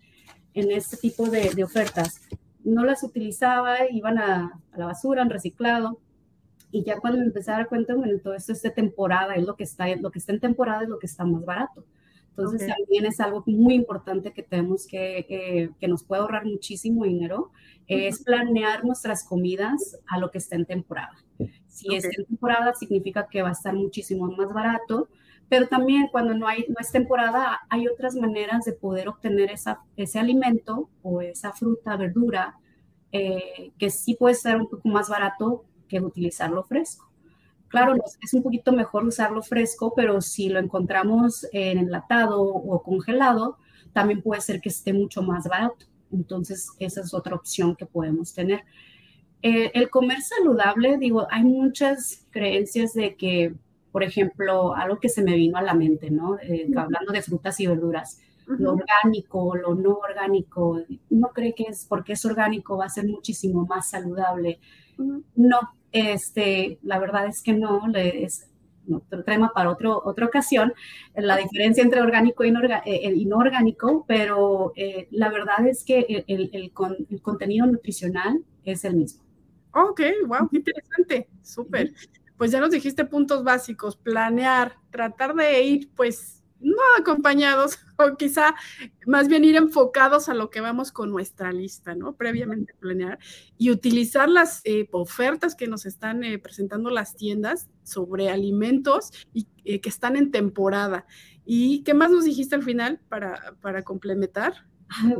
este 0.53 0.97
tipo 0.97 1.29
de, 1.29 1.63
ofertas. 1.63 2.21
No 2.63 2.85
las 2.85 3.03
utilizaba, 3.03 3.89
iban 3.89 4.17
a, 4.17 4.59
la 4.75 4.85
basura, 4.85 5.21
en 5.21 5.29
reciclado. 5.29 5.99
Y 6.71 6.83
ya 6.83 6.99
cuando 6.99 7.19
me 7.19 7.25
empecé 7.25 7.51
a 7.51 7.57
dar 7.57 7.67
cuenta, 7.67 7.93
bueno, 7.93 8.17
todo 8.23 8.33
esto 8.33 8.51
es 8.51 8.61
de 8.61 8.71
temporada, 8.71 9.35
es 9.35 9.45
lo 9.45 9.55
que 9.55 9.63
está, 9.63 9.87
lo 9.95 10.11
que 10.11 10.19
está 10.19 10.33
en 10.33 10.39
temporada 10.39 10.83
es 10.83 10.89
lo 10.89 10.97
que 10.97 11.05
está 11.05 11.23
más 11.25 11.45
barato. 11.45 11.85
Entonces 12.35 12.67
también 12.67 13.05
es 13.05 13.19
algo 13.19 13.43
muy 13.45 13.75
importante 13.75 14.33
que 14.33 14.41
tenemos 14.41 14.87
que, 14.87 15.71
que 15.79 15.87
nos 15.87 16.03
puede 16.03 16.23
ahorrar 16.23 16.45
muchísimo 16.45 17.03
dinero, 17.03 17.51
es 17.87 18.23
planear 18.23 18.83
nuestras 18.83 19.23
comidas 19.23 19.99
a 20.07 20.17
lo 20.17 20.31
que 20.31 20.39
está 20.39 20.55
en 20.55 20.65
temporada. 20.65 21.15
Si 21.67 21.93
es 21.93 22.05
en 22.05 22.25
temporada 22.25 22.73
significa 22.73 23.27
que 23.27 23.41
va 23.41 23.49
a 23.49 23.53
estar 23.53 23.73
muchísimo 23.73 24.27
más 24.31 24.53
barato, 24.53 25.09
pero 25.49 25.67
también 25.67 26.07
cuando 26.11 26.33
no, 26.33 26.47
hay, 26.47 26.65
no 26.69 26.75
es 26.79 26.91
temporada 26.91 27.61
hay 27.69 27.87
otras 27.87 28.15
maneras 28.15 28.65
de 28.65 28.73
poder 28.73 29.07
obtener 29.07 29.51
esa, 29.51 29.81
ese 29.95 30.19
alimento 30.19 30.89
o 31.01 31.21
esa 31.21 31.53
fruta, 31.53 31.95
verdura, 31.97 32.57
eh, 33.11 33.71
que 33.77 33.89
sí 33.89 34.15
puede 34.15 34.35
ser 34.35 34.57
un 34.57 34.67
poco 34.67 34.89
más 34.89 35.09
barato 35.09 35.65
que 35.87 36.01
utilizarlo 36.01 36.63
fresco. 36.63 37.09
Claro, 37.67 37.95
es 38.21 38.33
un 38.33 38.43
poquito 38.43 38.71
mejor 38.71 39.03
usarlo 39.03 39.41
fresco, 39.41 39.93
pero 39.95 40.21
si 40.21 40.49
lo 40.49 40.59
encontramos 40.59 41.47
en 41.53 41.79
enlatado 41.79 42.39
o 42.43 42.83
congelado, 42.83 43.57
también 43.93 44.21
puede 44.21 44.41
ser 44.41 44.61
que 44.61 44.69
esté 44.69 44.93
mucho 44.93 45.23
más 45.23 45.47
barato. 45.47 45.87
Entonces, 46.11 46.69
esa 46.79 47.01
es 47.01 47.13
otra 47.13 47.35
opción 47.35 47.75
que 47.75 47.85
podemos 47.85 48.33
tener. 48.33 48.63
Eh, 49.41 49.71
el 49.73 49.89
comer 49.89 50.21
saludable, 50.21 50.97
digo, 50.97 51.27
hay 51.29 51.43
muchas 51.43 52.25
creencias 52.31 52.93
de 52.93 53.15
que, 53.15 53.55
por 53.93 54.03
ejemplo, 54.03 54.75
algo 54.75 54.99
que 54.99 55.07
se 55.07 55.23
me 55.23 55.35
vino 55.35 55.55
a 55.55 55.61
la 55.61 55.75
mente, 55.75 56.09
¿no? 56.09 56.39
Eh, 56.39 56.67
hablando 56.75 57.13
de 57.13 57.21
frutas 57.21 57.59
y 57.59 57.67
verduras, 57.67 58.19
lo 58.47 58.73
orgánico, 58.73 59.55
lo 59.55 59.75
no 59.75 59.99
orgánico, 59.99 60.81
no 61.11 61.27
cree 61.29 61.53
que 61.53 61.65
es 61.69 61.85
porque 61.87 62.13
es 62.13 62.25
orgánico 62.25 62.75
va 62.75 62.85
a 62.85 62.89
ser 62.89 63.05
muchísimo 63.05 63.67
más 63.67 63.91
saludable. 63.91 64.59
No, 64.97 65.59
este, 65.91 66.79
la 66.81 66.97
verdad 66.97 67.27
es 67.27 67.43
que 67.43 67.53
no, 67.53 67.83
es 67.93 68.49
otro 68.91 69.23
tema 69.23 69.51
para 69.53 69.69
otro, 69.69 70.01
otra 70.03 70.25
ocasión, 70.25 70.73
la 71.15 71.37
diferencia 71.37 71.83
entre 71.83 72.01
orgánico 72.01 72.43
y 72.43 72.51
no, 72.51 72.61
eh, 72.63 73.27
orgánico, 73.31 74.05
pero 74.07 74.73
eh, 74.75 75.07
la 75.11 75.29
verdad 75.29 75.67
es 75.67 75.83
que 75.85 76.25
el, 76.27 76.49
el, 76.51 77.21
contenido 77.21 77.67
nutricional 77.67 78.43
es 78.65 78.83
el 78.85 78.95
mismo. 78.95 79.23
Ok, 79.71 80.01
wow, 80.25 80.49
qué 80.49 80.57
interesante, 80.57 81.27
súper. 81.43 81.93
Pues 82.37 82.51
ya 82.51 82.59
nos 82.59 82.71
dijiste 82.71 83.05
puntos 83.05 83.43
básicos, 83.43 83.95
planear, 83.95 84.77
tratar 84.91 85.35
de 85.35 85.63
ir 85.63 85.91
pues 85.95 86.43
no 86.63 86.81
acompañados, 86.97 87.77
o 87.97 88.15
quizá 88.17 88.55
más 89.05 89.27
bien 89.27 89.43
ir 89.43 89.55
enfocados 89.55 90.29
a 90.29 90.33
lo 90.33 90.49
que 90.49 90.61
vamos 90.61 90.91
con 90.91 91.11
nuestra 91.11 91.51
lista, 91.51 91.93
¿no? 91.93 92.15
Previamente 92.15 92.73
planear 92.79 93.19
y 93.57 93.69
utilizar 93.69 94.29
las 94.29 94.61
eh, 94.63 94.87
ofertas 94.91 95.55
que 95.55 95.67
nos 95.67 95.85
están 95.85 96.23
eh, 96.23 96.39
presentando 96.39 96.89
las 96.89 97.15
tiendas 97.15 97.69
sobre 97.83 98.29
alimentos 98.29 99.11
y 99.33 99.47
eh, 99.65 99.81
que 99.81 99.89
están 99.89 100.15
en 100.15 100.31
temporada. 100.31 101.05
¿Y 101.45 101.83
qué 101.83 101.93
más 101.93 102.09
nos 102.09 102.23
dijiste 102.23 102.55
al 102.55 102.63
final 102.63 103.01
para, 103.09 103.55
para 103.61 103.83
complementar? 103.83 104.65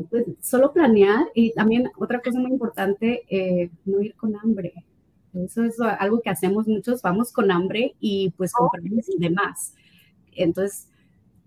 Pues, 0.10 0.26
solo 0.40 0.72
planear 0.72 1.26
y 1.34 1.52
también 1.54 1.90
otra 1.98 2.22
cosa 2.22 2.40
muy 2.40 2.52
importante, 2.52 3.24
no 3.86 4.02
ir 4.02 4.16
con 4.16 4.36
hambre. 4.38 4.86
Eso 5.34 5.64
es 5.64 5.80
algo 5.80 6.22
que 6.22 6.30
hacemos 6.30 6.68
muchos, 6.68 7.02
vamos 7.02 7.32
con 7.32 7.52
hambre 7.52 7.96
y 8.00 8.32
pues 8.38 8.54
compramos 8.54 9.06
de 9.18 9.30
más. 9.32 9.74
Entonces, 10.36 10.88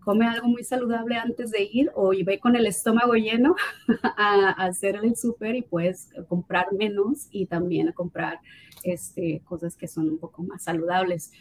come 0.07 0.25
algo 0.25 0.47
muy 0.47 0.63
saludable 0.63 1.17
antes 1.17 1.51
de 1.51 1.65
ir 1.65 1.91
o 1.97 2.11
ve 2.11 2.39
con 2.39 2.55
el 2.55 2.67
estómago 2.67 3.15
lleno 3.15 3.57
a, 4.17 4.51
hacer 4.65 5.01
el 5.03 5.17
súper 5.17 5.57
y 5.57 5.63
puedes 5.63 6.11
comprar 6.29 6.73
menos 6.73 7.27
y 7.33 7.47
también 7.47 7.89
a 7.89 7.93
comprar 7.93 8.39
este, 8.85 9.41
cosas 9.45 9.77
que 9.77 9.89
son 9.89 10.09
un 10.09 10.19
poco 10.19 10.45
más 10.45 10.63
saludables. 10.63 11.33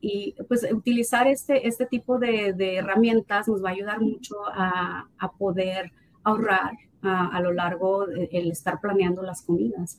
y 0.00 0.34
pues 0.46 0.66
utilizar 0.70 1.26
este, 1.26 1.66
este 1.66 1.86
tipo 1.86 2.18
de, 2.18 2.76
herramientas 2.76 3.48
nos 3.48 3.64
va 3.64 3.70
a 3.70 3.72
ayudar 3.72 4.00
mucho 4.00 4.36
a, 4.46 5.08
poder 5.38 5.92
ahorrar 6.24 6.72
a, 7.00 7.40
lo 7.40 7.52
largo 7.52 8.06
del 8.06 8.50
estar 8.50 8.78
planeando 8.78 9.22
las 9.22 9.40
comidas. 9.40 9.98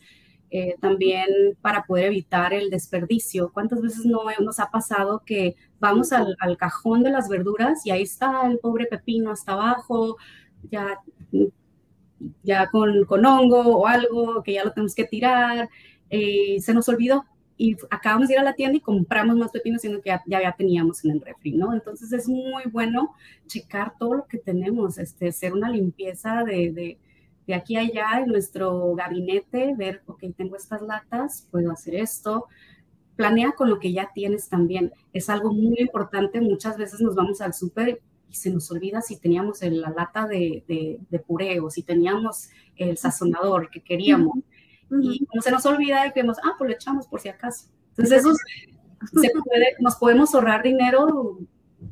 Eh, 0.52 0.76
también 0.82 1.28
para 1.62 1.84
poder 1.84 2.06
evitar 2.06 2.54
el 2.54 2.72
desperdicio. 2.72 3.52
¿Cuántas 3.54 3.82
veces 3.82 4.06
no 4.06 4.22
nos 4.40 4.60
ha 4.60 4.72
pasado 4.72 5.22
que 5.24 5.56
vamos 5.80 6.12
al, 6.12 6.36
cajón 6.58 7.04
de 7.04 7.12
las 7.12 7.30
verduras 7.30 7.86
y 7.86 7.92
ahí 7.92 8.02
está 8.02 8.48
el 8.48 8.58
pobre 8.58 8.88
pepino 8.88 9.30
hasta 9.30 9.52
abajo, 9.52 10.18
ya, 10.72 11.00
ya 12.42 12.68
con, 12.72 13.06
con 13.06 13.26
hongo 13.26 13.60
o 13.78 13.86
algo 13.86 14.42
que 14.42 14.54
ya 14.54 14.64
lo 14.64 14.72
tenemos 14.72 14.96
que 14.96 15.06
tirar, 15.06 15.70
eh, 16.10 16.60
se 16.60 16.74
nos 16.74 16.90
olvidó 16.90 17.26
y 17.56 17.76
acabamos 17.92 18.28
de 18.28 18.34
ir 18.34 18.40
a 18.40 18.44
la 18.44 18.54
tienda 18.54 18.78
y 18.78 18.82
compramos 18.82 19.36
más 19.36 19.52
pepinos, 19.52 19.82
sino 19.82 20.02
que 20.02 20.10
ya, 20.10 20.24
ya, 20.26 20.56
teníamos 20.58 21.06
en 21.06 21.12
el 21.12 21.22
refri, 21.22 21.52
¿no? 21.52 21.74
Entonces 21.74 22.12
es 22.12 22.28
muy 22.28 22.64
bueno 22.72 23.14
checar 23.46 23.94
todo 24.00 24.16
lo 24.16 24.26
que 24.26 24.40
tenemos, 24.40 24.98
este, 24.98 25.28
hacer 25.28 25.54
una 25.54 25.70
limpieza 25.70 26.44
de 26.44 26.72
de 26.72 26.98
aquí 27.54 27.76
a 27.76 27.82
allá 27.82 28.20
en 28.20 28.28
nuestro 28.28 28.96
gabinete, 28.96 29.74
ver, 29.76 30.02
ok, 30.06 30.24
tengo 30.36 30.56
estas 30.56 30.82
latas, 30.82 31.48
puedo 31.52 31.72
hacer 31.72 31.96
esto. 31.96 32.48
Planea 33.16 33.52
con 33.52 33.70
lo 33.70 33.80
que 33.80 33.92
ya 33.92 34.12
tienes 34.14 34.50
también. 34.50 34.92
Es 35.14 35.30
algo 35.30 35.52
muy 35.52 35.78
importante. 35.80 36.40
Muchas 36.42 36.78
veces 36.78 37.02
nos 37.02 37.16
vamos 37.16 37.42
al 37.42 37.54
súper 37.54 38.02
y 38.30 38.36
se 38.36 38.52
nos 38.52 38.70
olvida 38.72 39.02
si 39.02 39.18
teníamos 39.18 39.62
la 39.62 39.90
lata 39.90 40.28
de, 40.28 40.64
de, 40.68 41.20
puré 41.20 41.60
o 41.60 41.70
si 41.70 41.84
teníamos 41.84 42.50
el 42.76 42.98
sazonador 42.98 43.70
que 43.70 43.82
queríamos. 43.82 44.38
Y 44.92 45.28
no 45.34 45.42
se 45.42 45.52
nos 45.52 45.66
olvida 45.66 46.08
y 46.08 46.12
creemos, 46.12 46.38
ah, 46.44 46.56
pues 46.58 46.70
lo 46.70 46.76
echamos 46.76 47.08
por 47.08 47.20
si 47.20 47.30
acaso. 47.30 47.68
Entonces, 47.90 48.20
eso 48.20 48.34
se 48.34 49.30
puede, 49.32 49.76
nos 49.80 49.96
podemos 49.98 50.34
ahorrar 50.34 50.64
dinero 50.64 51.40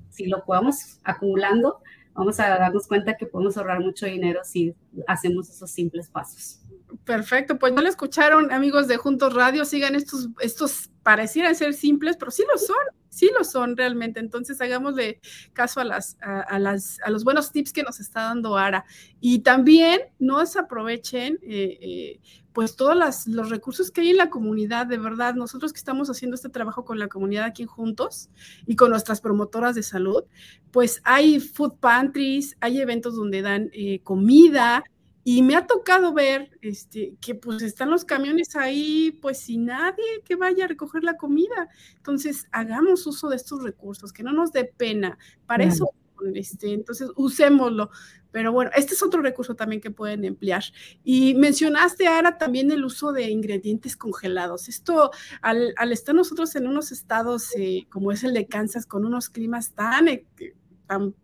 si 0.10 0.28
lo 0.28 0.46
podemos 0.46 1.00
acumulando 1.04 1.82
vamos 2.18 2.40
a 2.40 2.50
darnos 2.50 2.88
cuenta 2.88 3.16
que 3.16 3.28
podemos 3.28 3.56
ahorrar 3.58 3.80
mucho 3.80 4.08
dinero 4.08 4.42
si 4.44 4.76
hacemos 5.06 5.50
esos 5.50 5.70
simples 5.70 6.10
pasos. 6.10 6.60
Perfecto, 7.04 7.60
pues 7.60 7.74
no 7.74 7.82
lo 7.82 7.90
escucharon 7.90 8.52
amigos 8.52 8.88
de 8.88 8.98
Juntos 8.98 9.34
Radio, 9.34 9.66
sigan 9.66 9.96
estos, 9.96 10.30
estos 10.40 10.90
parecieran 11.04 11.56
ser 11.56 11.74
simples, 11.74 12.16
pero 12.18 12.32
sí 12.32 12.44
lo 12.50 12.58
son, 12.58 12.78
sí 13.10 13.30
lo 13.38 13.44
son 13.44 13.76
realmente. 13.76 14.20
Entonces 14.22 14.60
hagámosle 14.62 15.20
caso 15.54 15.82
a, 15.82 15.84
las, 15.84 16.18
a, 16.22 16.60
las, 16.60 17.00
a 17.04 17.10
los 17.10 17.26
buenos 17.26 17.52
tips 17.52 17.74
que 17.74 17.84
nos 17.84 18.00
está 18.00 18.24
dando 18.24 18.58
Ara. 18.58 18.86
Y 19.20 19.40
también 19.40 20.02
no 20.20 20.40
desaprovechen 20.40 21.40
eh, 21.44 21.78
eh, 21.82 22.20
pues 22.54 22.76
todos 22.76 23.28
los 23.28 23.50
recursos 23.50 23.92
que 23.92 24.02
hay 24.02 24.10
en 24.10 24.18
la 24.18 24.30
comunidad, 24.30 24.88
de 24.88 24.98
verdad, 24.98 25.36
nosotros 25.36 25.74
que 25.74 25.78
estamos 25.78 26.10
haciendo 26.10 26.36
este 26.36 26.50
trabajo 26.50 26.86
con 26.86 27.00
la 27.00 27.08
comunidad 27.08 27.46
aquí 27.46 27.66
juntos 27.66 28.30
y 28.66 28.76
con 28.76 28.90
nuestras 28.90 29.22
promotoras 29.22 29.76
de 29.76 29.84
salud, 29.84 30.24
pues 30.72 31.02
hay 31.04 31.40
food 31.40 31.76
pantries, 31.80 32.58
hay 32.60 32.82
eventos 32.82 33.16
donde 33.16 33.44
dan 33.44 33.70
eh, 33.74 34.00
comida, 34.04 34.84
y 35.30 35.42
me 35.42 35.58
ha 35.58 35.68
tocado 35.68 36.14
ver 36.14 36.58
este, 36.62 37.18
que 37.20 37.36
pues 37.36 37.62
están 37.62 37.90
los 37.90 38.06
camiones 38.06 38.56
ahí, 38.56 39.12
pues 39.22 39.40
sin 39.40 39.66
nadie 39.66 40.22
que 40.24 40.38
vaya 40.38 40.64
a 40.64 40.68
recoger 40.70 41.04
la 41.04 41.18
comida. 41.18 41.68
Entonces, 41.98 42.48
hagamos 42.54 43.06
uso 43.06 43.28
de 43.28 43.36
estos 43.36 43.62
recursos, 43.62 44.14
que 44.14 44.24
no 44.24 44.32
nos 44.32 44.54
dé 44.54 44.64
pena. 44.64 45.18
Para 45.46 45.66
eso, 45.66 45.92
este, 46.34 46.72
entonces, 46.72 47.10
usémoslo. 47.18 47.90
Pero 48.32 48.54
bueno, 48.54 48.72
este 48.74 48.94
es 48.94 49.04
otro 49.04 49.22
recurso 49.22 49.54
también 49.54 49.82
que 49.82 49.92
pueden 49.92 50.24
emplear. 50.24 50.64
Y 51.04 51.34
mencionaste, 51.34 52.08
ahora 52.08 52.38
también 52.38 52.72
el 52.72 52.86
uso 52.86 53.12
de 53.12 53.30
ingredientes 53.30 53.98
congelados. 53.98 54.70
Esto, 54.70 55.12
al, 55.42 55.74
estar 55.92 56.16
nosotros 56.16 56.56
en 56.56 56.68
unos 56.68 56.94
estados 56.94 57.54
eh, 57.58 57.86
como 57.90 58.14
es 58.14 58.24
el 58.24 58.34
de 58.34 58.48
Kansas, 58.48 58.86
con 58.86 59.04
unos 59.04 59.30
climas 59.30 59.74
tan, 59.74 60.08
eh, 60.08 60.26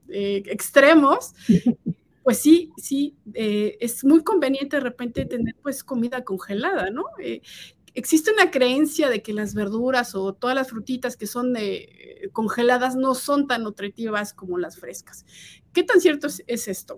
eh, 0.10 0.44
extremos, 0.48 1.34
pues 2.24 2.40
sí, 2.40 2.72
sí, 2.78 3.16
es 3.34 4.04
muy 4.04 4.24
conveniente 4.24 4.78
de 4.78 4.82
repente 4.82 5.26
tener 5.26 5.56
pues 5.62 5.84
comida 5.84 6.24
congelada, 6.24 6.90
¿no? 6.90 7.04
existe 7.96 8.32
una 8.32 8.50
creencia 8.50 9.10
de 9.10 9.22
que 9.22 9.34
las 9.34 9.54
verduras 9.54 10.16
o 10.16 10.34
todas 10.34 10.56
las 10.56 10.70
frutitas 10.70 11.16
que 11.16 11.28
son 11.28 11.54
congeladas 12.32 12.96
no 12.96 13.14
son 13.14 13.48
tan 13.48 13.64
nutritivas 13.64 14.34
como 14.34 14.58
las 14.58 14.80
frescas. 14.80 15.26
¿Qué 15.74 15.84
tan 15.84 16.02
cierto 16.02 16.28
es, 16.48 16.68
esto? 16.68 16.98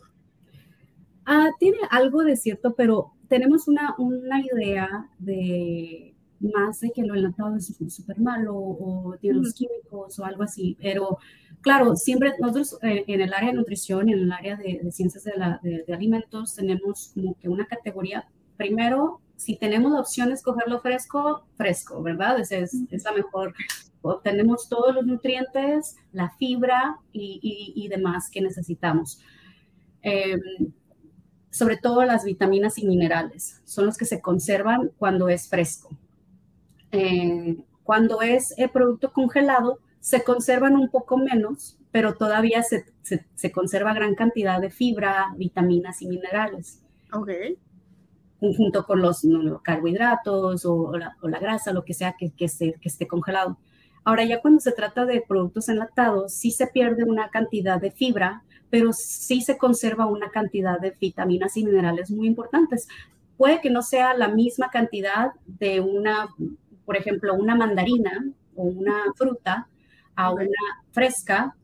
Ah, 1.26 1.50
tiene 1.60 1.80
algo 1.90 2.24
de 2.24 2.38
cierto, 2.38 2.76
pero 2.76 3.14
tenemos 3.28 3.68
una, 3.68 3.96
una 3.98 4.40
idea 4.40 5.10
de 5.20 6.16
más 6.40 6.80
de 6.82 6.92
que 6.92 7.04
lo 7.04 7.16
enlatado 7.16 7.56
es 7.56 7.74
súper 7.90 8.20
malo 8.20 8.56
o 8.56 9.16
tiene 9.20 9.40
los 9.40 9.54
químicos 9.54 10.20
o 10.20 10.26
algo 10.26 10.44
así, 10.44 10.78
pero 10.80 11.18
claro, 11.66 11.96
siempre 11.96 12.32
nosotros 12.40 12.78
eh, 12.84 13.04
en 13.08 13.22
el 13.22 13.34
área 13.34 13.50
de 13.50 13.56
nutrición, 13.56 14.08
en 14.08 14.20
el 14.20 14.32
área 14.32 14.56
de, 14.56 14.88
ciencias 14.92 15.24
de, 15.24 15.34
la, 15.36 15.60
de, 15.64 15.84
alimentos, 15.92 16.54
tenemos 16.54 17.10
como 17.16 17.36
que 17.40 17.50
una 17.50 17.66
categoría 17.66 18.30
primero, 18.56 19.20
si 19.36 19.58
tenemos 19.58 19.92
la 19.92 20.00
opción 20.00 20.28
de 20.30 20.36
escogerlo 20.36 20.80
fresco, 20.80 21.48
fresco, 21.58 22.04
¿verdad? 22.04 22.40
Es, 22.40 22.52
es, 22.52 22.76
es 22.92 23.04
la 23.04 23.14
mejor. 23.14 23.56
Obtenemos 24.04 24.70
todos 24.70 24.94
los 24.94 25.08
nutrientes, 25.08 25.98
la 26.14 26.30
fibra 26.38 27.00
y, 27.12 27.74
y, 27.76 27.88
demás 27.88 28.30
que 28.30 28.42
necesitamos. 28.42 29.20
Eh, 30.04 30.38
sobre 31.50 31.78
todo 31.78 32.06
las 32.06 32.26
vitaminas 32.26 32.78
y 32.78 32.86
minerales, 32.86 33.62
son 33.66 33.88
los 33.88 33.98
que 33.98 34.06
se 34.06 34.22
conservan 34.22 34.92
cuando 35.00 35.30
es 35.30 35.50
fresco. 35.50 35.90
Eh, 36.92 37.58
cuando 37.84 38.22
es 38.22 38.54
el 38.58 38.70
producto 38.70 39.12
congelado, 39.12 39.80
se 40.06 40.24
conservan 40.24 40.76
un 40.76 40.90
poco 40.90 41.18
menos, 41.18 41.80
pero 41.90 42.14
todavía 42.14 42.62
se, 42.62 42.86
se, 43.02 43.52
conserva 43.52 43.96
gran 43.96 44.14
cantidad 44.14 44.62
de 44.62 44.70
fibra, 44.70 45.34
vitaminas 45.36 46.00
y 46.04 46.08
minerales. 46.08 46.84
Ok. 47.12 47.32
Junto 48.40 48.86
con 48.86 49.02
los, 49.02 49.26
carbohidratos 49.64 50.64
o, 50.64 50.96
la, 50.96 51.40
grasa, 51.40 51.74
lo 51.74 51.84
que 51.84 51.96
sea 51.96 52.14
que, 52.20 52.30
que, 52.30 52.46
que 52.48 52.88
esté 52.88 53.08
congelado. 53.08 53.58
Ahora 54.04 54.26
ya 54.26 54.42
cuando 54.42 54.60
se 54.60 54.74
trata 54.74 55.08
de 55.08 55.24
productos 55.28 55.70
enlatados, 55.70 56.34
sí 56.34 56.52
se 56.52 56.68
pierde 56.68 57.04
una 57.04 57.30
cantidad 57.30 57.82
de 57.82 57.90
fibra, 57.90 58.44
pero 58.70 58.94
sí 58.94 59.42
se 59.42 59.58
conserva 59.58 60.06
una 60.06 60.30
cantidad 60.30 60.80
de 60.80 60.96
vitaminas 61.02 61.58
y 61.58 61.66
minerales 61.66 62.12
muy 62.12 62.28
importantes. 62.28 62.88
Puede 63.38 63.60
que 63.60 63.72
no 63.72 63.82
sea 63.82 64.14
la 64.14 64.28
misma 64.28 64.70
cantidad 64.70 65.32
de 65.48 65.80
una 65.80 66.30
por 66.86 66.96
ejemplo, 66.96 67.34
una 67.34 67.56
mandarina 67.56 68.24
o 68.56 68.66
una 68.66 69.02
fruta 69.16 69.68
a 70.16 70.32
una 70.32 70.50
fresca 70.92 71.56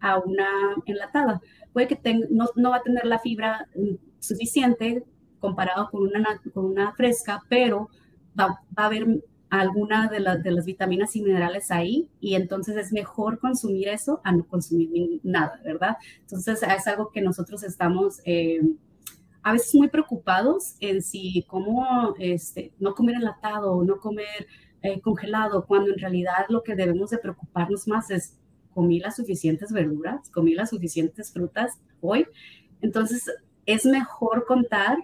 a 0.00 0.18
una 0.18 0.48
enlatada. 0.86 1.40
Puede 1.72 1.88
que 1.88 2.20
no, 2.30 2.46
no, 2.56 2.70
va 2.70 2.76
a 2.76 2.82
tener 2.82 3.04
la 3.04 3.18
fibra 3.18 3.66
mm, 3.74 3.94
suficiente 4.18 5.04
comparado 5.40 5.88
con 5.90 6.02
una, 6.02 6.40
con 6.52 6.66
una 6.66 6.92
fresca, 6.92 7.42
pero 7.48 7.88
va, 8.38 8.60
a 8.76 8.86
haber 8.86 9.06
alguna 9.50 10.08
de, 10.08 10.18
de, 10.42 10.50
las 10.50 10.64
vitaminas 10.66 11.16
y 11.16 11.22
minerales 11.22 11.70
ahí 11.70 12.10
y 12.20 12.34
entonces 12.34 12.76
es 12.76 12.92
mejor 12.92 13.38
consumir 13.38 13.88
eso 13.88 14.20
a 14.24 14.32
no 14.32 14.46
consumir 14.46 15.20
nada, 15.22 15.60
¿verdad? 15.64 15.96
Entonces 16.20 16.62
es 16.62 16.86
algo 16.86 17.10
que 17.10 17.22
nosotros 17.22 17.62
estamos 17.62 18.20
eh, 18.24 18.60
a 19.42 19.52
veces 19.52 19.74
muy 19.74 19.88
preocupados 19.88 20.74
en 20.80 21.00
si 21.02 21.44
cómo 21.48 22.14
este, 22.18 22.72
no 22.78 22.94
comer 22.94 23.16
enlatado 23.16 23.72
o 23.72 23.84
no 23.84 23.98
comer 23.98 24.46
eh, 24.82 25.00
congelado, 25.00 25.66
cuando 25.66 25.90
en 25.90 25.98
realidad 25.98 26.46
lo 26.48 26.62
que 26.62 26.76
debemos 26.76 27.10
de 27.10 27.18
preocuparnos 27.18 27.88
más 27.88 28.10
es 28.10 28.36
comí 28.72 29.00
las 29.00 29.16
suficientes 29.16 29.72
verduras, 29.72 30.30
comí 30.30 30.54
las 30.54 30.70
suficientes 30.70 31.32
frutas 31.32 31.80
hoy. 32.00 32.26
Entonces, 32.80 33.26
es 33.66 33.84
mejor 33.84 34.44
contar 34.46 34.98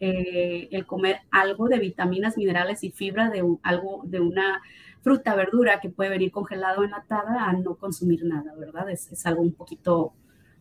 eh, 0.00 0.68
el 0.70 0.86
comer 0.86 1.18
algo 1.30 1.68
de 1.68 1.78
vitaminas, 1.78 2.38
minerales 2.38 2.84
y 2.84 2.90
fibra 2.90 3.28
de 3.28 3.44
algo 3.62 4.02
de 4.04 4.20
una 4.20 4.62
fruta, 5.02 5.34
verdura 5.34 5.80
que 5.80 5.90
puede 5.90 6.10
venir 6.10 6.30
congelado 6.30 6.84
enlatada 6.84 7.44
a 7.44 7.52
no 7.52 7.76
consumir 7.76 8.24
nada, 8.24 8.54
¿verdad? 8.56 8.88
Es, 8.88 9.12
es 9.12 9.26
algo 9.26 9.42
un 9.42 9.52
poquito 9.52 10.14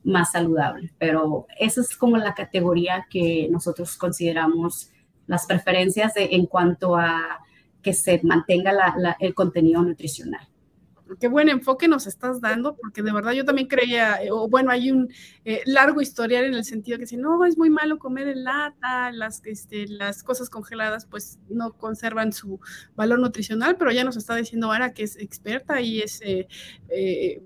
más 0.04 0.32
saludable, 0.32 0.92
pero 0.98 1.48
esa 1.60 1.82
es 1.82 1.96
como 1.96 2.18
la 2.18 2.34
categoría 2.34 3.08
que 3.10 3.48
nosotros 3.52 3.96
consideramos 3.98 4.92
las 5.26 5.46
preferencias 5.46 6.14
en 6.16 6.46
cuanto 6.46 6.96
a 6.96 7.40
que 7.88 7.94
se 7.94 8.20
mantenga 8.22 8.74
el 9.18 9.34
contenido 9.34 9.82
nutricional 9.82 10.46
qué 11.20 11.28
buen 11.28 11.50
enfoque 11.50 11.88
nos 11.88 12.08
estás 12.08 12.42
dando, 12.42 12.76
porque 12.76 13.02
de 13.02 13.12
verdad 13.12 13.32
yo 13.34 13.46
también 13.46 13.68
creía, 13.68 14.22
eh, 14.24 14.32
o 14.32 14.48
bueno, 14.48 14.72
hay 14.72 14.92
un 14.92 15.10
eh, 15.46 15.62
largo 15.66 16.02
historial 16.02 16.46
en 16.46 16.54
el 16.54 16.66
sentido 16.66 16.98
que 16.98 17.08
si 17.08 17.18
no, 17.18 17.44
es 17.46 17.58
muy 17.58 17.70
malo 17.70 17.98
comer 17.98 18.28
en 18.28 18.44
lata, 18.44 19.12
las, 19.12 19.42
este, 19.46 19.88
las 19.88 20.24
cosas 20.24 20.50
congeladas 20.50 21.06
pues 21.06 21.40
no 21.50 21.74
conservan 21.74 22.34
su 22.34 22.60
valor 22.96 23.20
nutricional, 23.20 23.78
pero 23.78 23.92
ya 23.92 24.04
nos 24.04 24.18
está 24.18 24.36
diciendo 24.36 24.72
ahora 24.72 24.94
que 24.94 25.04
es 25.04 25.18
experta 25.18 25.82
y 25.82 26.02
es, 26.02 26.22
eh, 26.24 26.48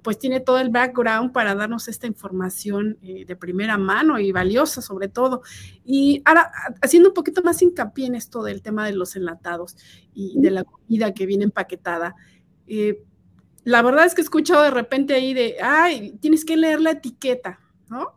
pues 0.04 0.19
tiene 0.19 0.39
todo 0.39 0.60
el 0.60 0.69
background 0.69 1.32
para 1.32 1.56
darnos 1.56 1.88
esta 1.88 2.08
información 2.08 2.97
de 3.02 3.36
primera 3.36 3.78
mano 3.78 4.19
y 4.19 4.32
valiosa 4.32 4.82
sobre 4.82 5.08
todo. 5.08 5.41
Y 5.84 6.21
ahora, 6.26 6.52
haciendo 6.82 7.10
un 7.10 7.13
poquito 7.13 7.41
más 7.43 7.62
hincapié 7.62 8.08
en 8.08 8.15
esto 8.15 8.43
del 8.43 8.62
tema 8.62 8.86
de 8.86 8.93
los 8.93 9.15
enlatados 9.15 9.76
y 10.13 10.39
de 10.39 10.52
la 10.52 10.63
comida 10.63 11.13
que 11.13 11.26
viene 11.26 11.45
empaquetada. 11.45 12.15
Eh, 12.67 13.04
la 13.63 13.82
verdad 13.82 14.06
es 14.06 14.15
que 14.15 14.21
he 14.21 14.24
escuchado 14.24 14.63
de 14.63 14.71
repente 14.71 15.13
ahí 15.13 15.34
de, 15.34 15.58
ay, 15.62 16.17
tienes 16.19 16.45
que 16.45 16.58
leer 16.58 16.82
la 16.82 16.91
etiqueta, 16.91 17.60
¿no? 17.89 18.13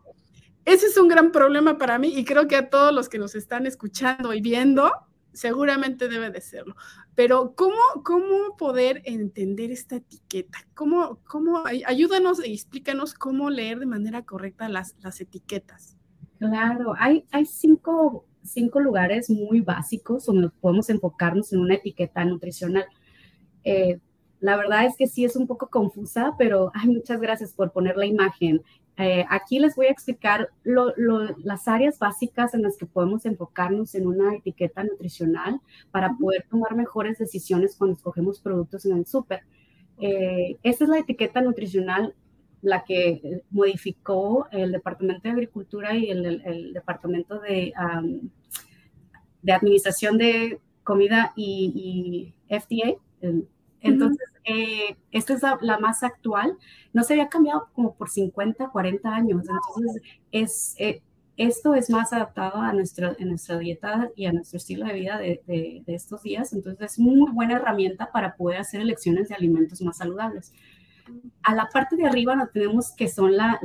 Ese 0.64 0.87
es 0.87 0.96
un 0.96 1.09
gran 1.09 1.30
problema 1.30 1.76
para 1.76 1.98
mí 1.98 2.09
y 2.16 2.24
creo 2.24 2.48
que 2.48 2.57
a 2.57 2.70
todos 2.70 2.92
los 2.92 3.09
que 3.09 3.18
nos 3.18 3.35
están 3.35 3.66
escuchando 3.66 4.33
y 4.33 4.40
viendo, 4.40 4.90
seguramente 5.35 6.09
debe 6.09 6.30
de 6.30 6.40
serlo. 6.40 6.74
Pero 7.14 7.54
¿cómo, 7.54 7.76
cómo 8.02 8.57
poder 8.57 9.02
entender 9.04 9.70
esta 9.70 9.96
etiqueta? 9.96 10.59
¿Cómo, 10.74 11.18
cómo, 11.24 11.64
ayúdanos 11.66 12.44
y 12.44 12.54
explícanos 12.54 13.12
cómo 13.12 13.50
leer 13.50 13.78
de 13.78 13.87
manera 13.87 14.24
correcta 14.24 14.68
las, 14.70 14.96
las 15.00 15.20
etiquetas. 15.20 15.98
Claro, 16.38 16.94
hay, 16.98 17.26
hay 17.30 17.44
cinco, 17.44 18.26
cinco 18.42 18.80
lugares 18.80 19.28
muy 19.28 19.61
básicos 19.61 20.24
donde 20.26 20.48
podemos 20.48 20.88
enfocarnos 20.88 21.52
en 21.52 21.61
una 21.61 21.74
etiqueta 21.74 22.24
nutricional. 22.24 22.87
Eh, 23.64 24.00
la 24.44 24.59
verdad 24.59 24.85
es 24.85 24.94
que 24.98 25.07
sí 25.07 25.24
es 25.24 25.37
un 25.37 25.46
poco 25.46 25.68
confusa, 25.68 26.35
pero 26.37 26.70
ay, 26.74 26.90
muchas 26.90 27.18
gracias 27.18 27.54
por 27.54 27.72
poner 27.72 27.96
la 27.96 28.04
imagen. 28.04 28.61
Eh, 28.98 29.24
aquí 29.30 29.59
les 29.59 29.74
voy 29.74 29.87
a 29.87 29.90
explicar 29.90 30.50
las 30.64 31.66
áreas 31.66 31.98
básicas 31.98 32.52
en 32.52 32.61
las 32.61 32.76
que 32.76 32.85
podemos 32.85 33.24
enfocarnos 33.24 33.94
en 33.94 34.07
una 34.07 34.35
etiqueta 34.35 34.85
nutricional 34.85 35.62
para 35.90 36.14
poder 36.20 36.46
tomar 36.50 36.74
mejores 36.76 37.16
decisiones 37.16 37.74
cuando 37.74 37.96
escogemos 37.96 38.38
productos 38.38 38.85
en 38.85 38.98
el 38.98 39.07
súper. 39.07 39.44
Eh, 39.98 40.59
esta 40.62 40.85
es 40.85 40.90
la 40.90 40.98
etiqueta 40.98 41.40
nutricional, 41.40 42.14
la 42.61 42.85
que 42.85 43.40
modificó 43.50 44.46
el 44.52 44.72
Departamento 44.72 45.22
de 45.22 45.30
Agricultura 45.30 45.96
y 45.96 46.11
el, 46.11 46.74
Departamento 46.74 47.40
de, 47.40 47.72
de 49.40 49.52
Administración 49.54 50.18
de 50.18 50.61
Comida 50.83 51.33
y, 51.35 52.35
y 52.50 52.54
FDA, 52.54 52.98
entonces, 53.85 54.29
eh, 54.44 54.97
esta 55.12 55.35
es 55.35 55.42
la, 55.61 55.79
más 55.79 56.03
actual. 56.03 56.57
No 56.92 57.03
se 57.03 57.12
había 57.12 57.29
cambiado 57.29 57.68
como 57.75 57.94
por 57.94 58.09
50, 58.09 58.68
40 58.70 59.14
años. 59.14 59.42
Entonces, 59.42 60.03
es, 60.33 60.75
eh, 60.79 61.03
esto 61.37 61.75
es 61.75 61.90
más 61.90 62.12
adaptado 62.12 62.57
a, 62.57 62.73
nuestra, 62.73 63.14
nuestra 63.20 63.59
dieta 63.59 64.11
y 64.16 64.25
a 64.27 64.33
nuestro 64.33 64.57
estilo 64.57 64.87
de 64.87 64.94
vida 64.94 65.18
de, 65.18 65.42
de, 65.47 65.94
estos 65.94 66.23
días. 66.23 66.53
Entonces, 66.55 66.92
es 66.92 66.99
muy 66.99 67.31
buena 67.31 67.57
herramienta 67.57 68.11
para 68.11 68.37
poder 68.37 68.59
hacer 68.59 68.81
elecciones 68.81 69.29
de 69.29 69.35
alimentos 69.35 69.83
más 69.83 69.99
saludables. 69.99 70.53
A 71.42 71.55
la 71.55 71.68
parte 71.68 71.97
de 71.97 72.07
arriba 72.07 72.35
no 72.35 72.49
tenemos 72.49 72.90
que 72.92 73.09
son 73.09 73.37
la, 73.37 73.61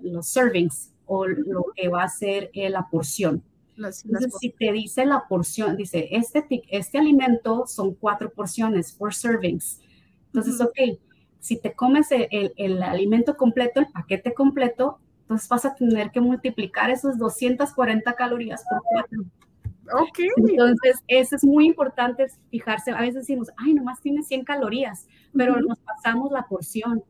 los 0.00 0.28
servings 0.28 0.92
o 1.06 1.26
lo 1.26 1.64
que 1.74 1.88
va 1.88 2.02
a 2.02 2.08
ser 2.08 2.50
eh, 2.52 2.68
la 2.68 2.88
porción. 2.90 3.42
Entonces, 3.76 4.32
si 4.40 4.50
te 4.50 4.72
dice 4.72 5.04
la 5.04 5.26
porción, 5.28 5.76
dice, 5.76 6.08
este, 6.10 6.46
este 6.70 6.98
alimento 6.98 7.66
son 7.66 7.94
cuatro 7.94 8.30
porciones, 8.32 8.94
four 8.96 9.14
servings. 9.14 9.80
Entonces, 10.26 10.60
ok, 10.60 10.98
si 11.40 11.58
te 11.58 11.74
comes 11.74 12.10
el, 12.10 12.52
el, 12.56 12.82
alimento 12.82 13.36
completo, 13.36 13.80
el 13.80 13.86
paquete 13.88 14.34
completo, 14.34 14.98
entonces 15.22 15.48
vas 15.48 15.64
a 15.64 15.74
tener 15.74 16.10
que 16.10 16.20
multiplicar 16.20 16.90
esos 16.90 17.18
240 17.18 18.12
calorías 18.14 18.64
por 18.68 18.82
cuatro. 18.82 19.24
Ok. 19.92 20.18
Entonces, 20.48 20.96
eso 21.06 21.36
es 21.36 21.44
muy 21.44 21.66
importante 21.66 22.26
fijarse. 22.50 22.90
A 22.90 23.00
veces 23.00 23.26
decimos, 23.26 23.50
ay, 23.56 23.74
nomás 23.74 24.00
tiene 24.00 24.22
100 24.22 24.44
calorías, 24.44 25.06
pero 25.34 25.60
nos 25.60 25.78
pasamos 25.80 26.32
la 26.32 26.46
porción 26.46 27.04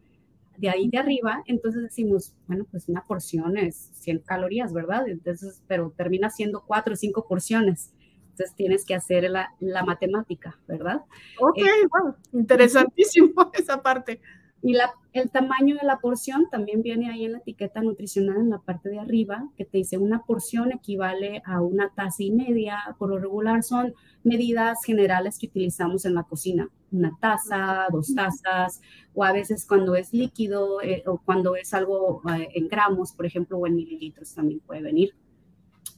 de 0.58 0.70
ahí 0.70 0.88
de 0.88 0.98
arriba, 0.98 1.42
entonces 1.46 1.82
decimos, 1.82 2.34
bueno, 2.46 2.66
pues 2.70 2.88
una 2.88 3.04
porción 3.04 3.56
es 3.56 3.90
100 3.94 4.20
calorías, 4.20 4.72
¿verdad? 4.72 5.08
Entonces, 5.08 5.62
pero 5.66 5.92
termina 5.96 6.30
siendo 6.30 6.64
cuatro 6.64 6.94
o 6.94 6.96
cinco 6.96 7.26
porciones. 7.26 7.92
Entonces 8.30 8.54
tienes 8.54 8.84
que 8.84 8.94
hacer 8.94 9.30
la, 9.30 9.54
la 9.60 9.82
matemática, 9.84 10.58
¿verdad? 10.68 11.02
Ok, 11.40 11.58
bueno, 11.90 12.16
eh, 12.18 12.38
interesantísimo 12.38 13.32
esa 13.54 13.82
parte. 13.82 14.20
Y 14.62 14.72
la, 14.74 14.92
el 15.12 15.30
tamaño 15.30 15.76
de 15.76 15.86
la 15.86 15.98
porción 15.98 16.48
también 16.50 16.82
viene 16.82 17.10
ahí 17.10 17.24
en 17.24 17.32
la 17.32 17.38
etiqueta 17.38 17.82
nutricional 17.82 18.38
en 18.38 18.50
la 18.50 18.58
parte 18.58 18.88
de 18.88 18.98
arriba, 18.98 19.48
que 19.56 19.64
te 19.64 19.78
dice 19.78 19.96
una 19.96 20.24
porción 20.24 20.72
equivale 20.72 21.42
a 21.44 21.60
una 21.60 21.90
taza 21.94 22.22
y 22.22 22.30
media. 22.30 22.78
Por 22.98 23.10
lo 23.10 23.18
regular 23.18 23.62
son 23.62 23.94
medidas 24.24 24.78
generales 24.84 25.38
que 25.38 25.46
utilizamos 25.46 26.04
en 26.04 26.14
la 26.14 26.24
cocina. 26.24 26.68
Una 26.92 27.16
taza, 27.20 27.86
dos 27.90 28.14
tazas, 28.14 28.80
o 29.14 29.24
a 29.24 29.32
veces 29.32 29.66
cuando 29.66 29.96
es 29.96 30.12
líquido 30.12 30.80
eh, 30.80 31.02
o 31.06 31.18
cuando 31.18 31.56
es 31.56 31.74
algo 31.74 32.22
eh, 32.32 32.48
en 32.54 32.68
gramos, 32.68 33.12
por 33.12 33.26
ejemplo, 33.26 33.58
o 33.58 33.66
en 33.66 33.74
mililitros 33.74 34.34
también 34.34 34.60
puede 34.60 34.82
venir. 34.82 35.14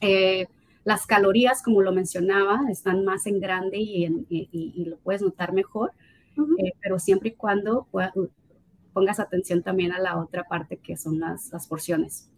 Eh, 0.00 0.46
las 0.84 1.06
calorías, 1.06 1.62
como 1.62 1.82
lo 1.82 1.92
mencionaba, 1.92 2.62
están 2.70 3.04
más 3.04 3.26
en 3.26 3.40
grande 3.40 3.78
y, 3.78 4.26
y, 4.30 4.84
lo 4.86 4.96
puedes 4.98 5.20
notar 5.20 5.52
mejor, 5.52 5.92
pero 6.80 6.98
siempre 6.98 7.30
y 7.30 7.32
cuando 7.32 7.86
pongas 8.94 9.20
atención 9.20 9.62
también 9.62 9.92
a 9.92 9.98
la 9.98 10.18
otra 10.18 10.44
parte 10.44 10.78
que 10.78 10.96
son 10.96 11.20
las, 11.20 11.52
las 11.52 11.66
porciones. 11.66 12.30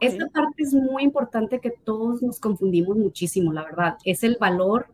Esta 0.00 0.28
parte 0.28 0.62
es 0.62 0.74
muy 0.74 1.02
importante 1.02 1.60
que 1.60 1.70
todos 1.70 2.22
nos 2.22 2.38
confundimos 2.38 2.96
muchísimo, 2.96 3.52
la 3.52 3.64
verdad. 3.64 3.98
Es 4.04 4.22
el 4.22 4.36
valor 4.38 4.86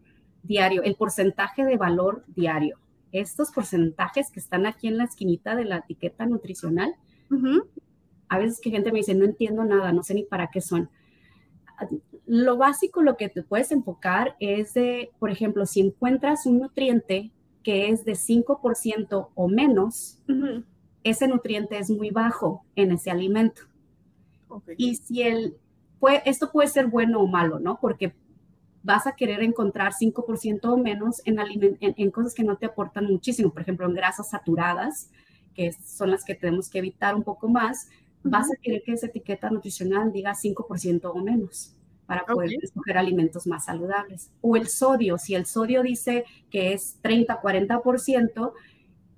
diario, 0.43 0.83
el 0.83 0.95
porcentaje 0.95 1.65
de 1.65 1.77
valor 1.77 2.25
diario. 2.29 2.79
Estos 3.13 3.51
porcentajes 3.51 4.31
que 4.31 4.41
están 4.41 4.67
aquí 4.67 4.89
en 4.89 4.99
la 4.99 5.05
esquinita 5.05 5.57
de 5.57 5.65
la 5.65 5.79
etiqueta 5.79 6.27
nutricional, 6.27 6.95
a 8.29 8.39
veces 8.39 8.61
que 8.61 8.71
gente 8.71 8.93
me 8.93 8.99
dice, 8.99 9.15
no 9.15 9.25
entiendo 9.25 9.65
nada, 9.65 9.93
no 9.93 10.03
sé 10.03 10.15
ni 10.15 10.25
para 10.25 10.49
qué 10.49 10.61
son. 10.61 10.91
Lo 12.27 12.57
básico, 12.57 13.03
lo 13.03 13.17
que 13.17 13.29
te 13.29 13.43
puedes 13.43 13.73
enfocar 13.73 14.37
es 14.41 14.75
de, 14.75 15.11
por 15.19 15.31
ejemplo, 15.31 15.65
si 15.65 15.81
encuentras 15.81 16.45
un 16.47 16.59
nutriente 16.59 17.33
que 17.63 17.91
es 17.91 18.05
de 18.05 18.13
5% 18.13 19.29
o 19.35 19.49
menos, 19.49 20.19
ese 21.05 21.29
nutriente 21.29 21.79
es 21.79 21.91
muy 21.91 22.11
bajo 22.11 22.65
en 22.77 22.93
ese 22.93 23.11
alimento. 23.11 23.63
Y 24.77 24.97
si 24.97 25.23
el, 25.23 25.57
puede, 25.99 26.23
esto 26.25 26.51
puede 26.51 26.69
ser 26.69 26.87
bueno 26.87 27.21
o 27.21 27.27
malo, 27.27 27.59
¿no? 27.59 27.79
Porque 27.81 28.15
vas 28.89 29.07
a 29.07 29.13
querer 29.13 29.43
encontrar 29.43 29.93
5% 29.93 30.61
o 30.65 30.79
menos 30.79 31.21
en, 31.27 31.37
en, 31.79 32.11
cosas 32.11 32.33
que 32.33 32.43
no 32.43 32.57
te 32.57 32.65
aportan 32.65 33.05
muchísimo, 33.05 33.53
por 33.53 33.61
ejemplo, 33.61 33.87
en 33.87 33.93
grasas 33.93 34.31
saturadas, 34.31 35.11
que 35.55 35.73
son 35.73 36.11
las 36.11 36.25
que 36.25 36.35
tenemos 36.35 36.71
que 36.71 36.79
evitar 36.79 37.15
un 37.15 37.23
poco 37.23 37.49
más, 37.51 37.91
vas 38.23 38.51
a 38.51 38.57
querer 38.57 38.83
que 38.83 38.93
esa 38.93 39.09
etiqueta 39.09 39.51
nutricional 39.51 40.11
diga 40.11 40.33
5% 40.33 41.03
o 41.05 41.19
menos 41.19 41.77
para 42.07 42.25
poder 42.25 42.51
escoger 42.63 42.97
alimentos 42.97 43.47
más 43.47 43.67
saludables. 43.67 44.31
O 44.41 44.57
el 44.57 44.69
sodio, 44.69 45.19
si 45.19 45.35
el 45.35 45.45
sodio 45.45 45.83
dice 45.83 46.25
que 46.51 46.73
es 46.73 46.97
30, 47.03 47.43
40%, 47.43 48.53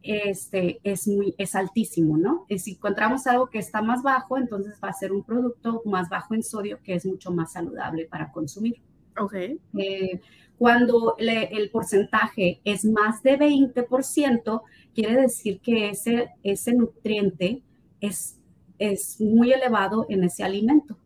este, 0.03 0.81
es, 0.83 1.07
muy, 1.07 1.33
es 1.39 1.55
altísimo, 1.55 2.19
¿no? 2.19 2.45
Y 2.49 2.59
si 2.59 2.73
encontramos 2.73 3.29
algo 3.29 3.49
que 3.49 3.61
está 3.61 3.83
más 3.83 4.03
bajo, 4.03 4.37
entonces 4.37 4.81
va 4.83 4.89
a 4.89 4.95
ser 4.95 5.13
un 5.13 5.23
producto 5.23 5.81
más 5.85 6.09
bajo 6.09 6.35
en 6.35 6.43
sodio 6.43 6.81
que 6.83 6.95
es 6.95 7.07
mucho 7.07 7.31
más 7.31 7.53
saludable 7.53 8.07
para 8.07 8.33
consumir. 8.33 8.83
Ok. 9.21 9.35
Eh, 9.35 10.21
cuando 10.59 11.17
el 11.19 11.71
porcentaje 11.71 12.61
es 12.65 12.85
más 12.85 13.23
de 13.23 13.39
20%, 13.39 14.63
quiere 14.95 15.21
decir 15.23 15.61
que 15.61 15.91
ese, 15.91 16.31
ese 16.43 16.75
nutriente 16.75 17.63
es, 18.01 18.39
es 18.79 19.21
muy 19.21 19.53
elevado 19.53 20.07
en 20.09 20.25
ese 20.25 20.43
alimento. 20.43 20.99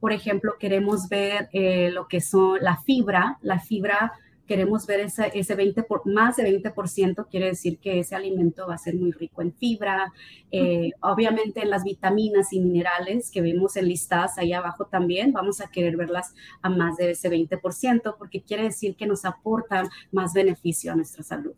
Por 0.00 0.12
ejemplo, 0.12 0.54
queremos 0.58 1.08
ver 1.08 1.48
eh, 1.52 1.90
lo 1.90 2.08
que 2.08 2.20
son 2.20 2.58
la 2.60 2.76
fibra. 2.82 3.38
La 3.42 3.60
fibra 3.60 4.12
queremos 4.50 4.84
ver 4.84 4.98
ese, 4.98 5.30
ese 5.34 5.54
20 5.54 5.84
por, 5.84 6.04
más 6.06 6.34
de 6.34 6.42
20%, 6.42 7.28
quiere 7.30 7.46
decir 7.46 7.78
que 7.78 8.00
ese 8.00 8.16
alimento 8.16 8.66
va 8.66 8.74
a 8.74 8.78
ser 8.78 8.96
muy 8.96 9.12
rico 9.12 9.42
en 9.42 9.54
fibra, 9.54 10.12
eh, 10.50 10.90
obviamente 11.02 11.62
en 11.62 11.70
las 11.70 11.84
vitaminas 11.84 12.52
y 12.52 12.58
minerales 12.58 13.30
que 13.30 13.42
vemos 13.42 13.76
enlistadas 13.76 14.38
ahí 14.38 14.52
abajo 14.52 14.86
también, 14.86 15.32
vamos 15.32 15.60
a 15.60 15.70
querer 15.70 15.96
verlas 15.96 16.34
a 16.62 16.68
más 16.68 16.96
de 16.96 17.12
ese 17.12 17.30
20%, 17.30 18.16
porque 18.18 18.42
quiere 18.42 18.64
decir 18.64 18.96
que 18.96 19.06
nos 19.06 19.24
aportan 19.24 19.88
más 20.10 20.32
beneficio 20.32 20.90
a 20.90 20.96
nuestra 20.96 21.22
salud. 21.22 21.54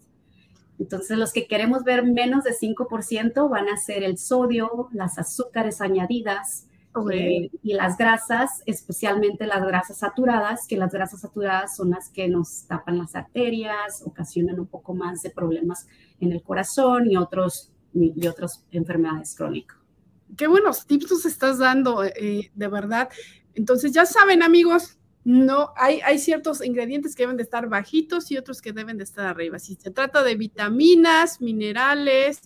Entonces, 0.78 1.16
los 1.16 1.32
que 1.32 1.46
queremos 1.46 1.84
ver 1.84 2.04
menos 2.04 2.44
de 2.44 2.50
5% 2.50 3.48
van 3.48 3.70
a 3.70 3.78
ser 3.78 4.02
el 4.02 4.18
sodio, 4.18 4.90
las 4.92 5.18
azúcares 5.18 5.80
añadidas, 5.80 6.66
eh, 7.10 7.50
y 7.62 7.72
las 7.72 7.96
grasas, 7.96 8.62
especialmente 8.66 9.46
las 9.46 9.64
grasas 9.64 9.98
saturadas, 9.98 10.66
que 10.66 10.76
las 10.76 10.92
grasas 10.92 11.20
saturadas 11.20 11.74
son 11.76 11.90
las 11.90 12.10
que 12.10 12.28
nos 12.28 12.66
tapan 12.66 12.98
las 12.98 13.14
arterias, 13.14 14.02
ocasionan 14.04 14.60
un 14.60 14.66
poco 14.66 14.94
más 14.94 15.22
de 15.22 15.30
problemas 15.30 15.86
en 16.20 16.32
el 16.32 16.42
corazón 16.42 17.10
y, 17.10 17.16
otros, 17.16 17.72
y 17.94 18.26
otras 18.26 18.64
enfermedades 18.72 19.34
crónicas. 19.34 19.78
Qué 20.36 20.46
buenos 20.46 20.86
tips 20.86 21.10
nos 21.10 21.24
estás 21.24 21.58
dando, 21.58 22.04
eh, 22.04 22.50
de 22.54 22.68
verdad. 22.68 23.08
Entonces, 23.54 23.92
ya 23.92 24.04
saben, 24.04 24.42
amigos, 24.42 24.98
no 25.24 25.72
hay, 25.76 26.00
hay 26.00 26.18
ciertos 26.18 26.64
ingredientes 26.64 27.14
que 27.14 27.22
deben 27.22 27.36
de 27.36 27.42
estar 27.44 27.68
bajitos 27.68 28.30
y 28.30 28.36
otros 28.36 28.60
que 28.60 28.72
deben 28.72 28.98
de 28.98 29.04
estar 29.04 29.26
arriba. 29.26 29.58
Si 29.58 29.76
se 29.76 29.90
trata 29.90 30.22
de 30.22 30.34
vitaminas, 30.34 31.40
minerales 31.40 32.42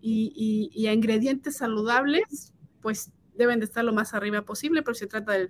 y, 0.00 0.70
y 0.72 0.88
ingredientes 0.88 1.56
saludables, 1.56 2.54
pues 2.80 3.10
deben 3.40 3.58
de 3.58 3.64
estar 3.64 3.84
lo 3.84 3.92
más 3.92 4.14
arriba 4.14 4.42
posible, 4.42 4.82
pero 4.82 4.94
se 4.94 5.06
trata 5.06 5.32
del, 5.32 5.48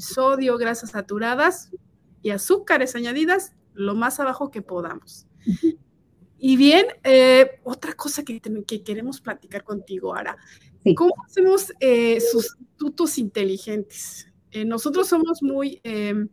sodio, 0.00 0.58
grasas 0.58 0.90
saturadas 0.90 1.70
y 2.20 2.30
azúcares 2.30 2.94
añadidas, 2.94 3.54
lo 3.72 3.94
más 3.94 4.20
abajo 4.20 4.50
que 4.50 4.60
podamos. 4.60 5.26
Y 6.40 6.56
bien, 6.56 6.86
eh, 7.02 7.60
otra 7.64 7.94
cosa 7.94 8.22
que, 8.22 8.40
que, 8.66 8.82
queremos 8.82 9.20
platicar 9.20 9.64
contigo, 9.64 10.14
Ara. 10.14 10.36
¿Cómo 10.94 11.14
hacemos 11.26 11.72
eh, 11.80 12.20
sustitutos 12.20 13.18
inteligentes? 13.18 14.28
Eh, 14.50 14.64
nosotros 14.64 15.08
somos 15.08 15.42
muy 15.42 15.80
em, 15.82 16.28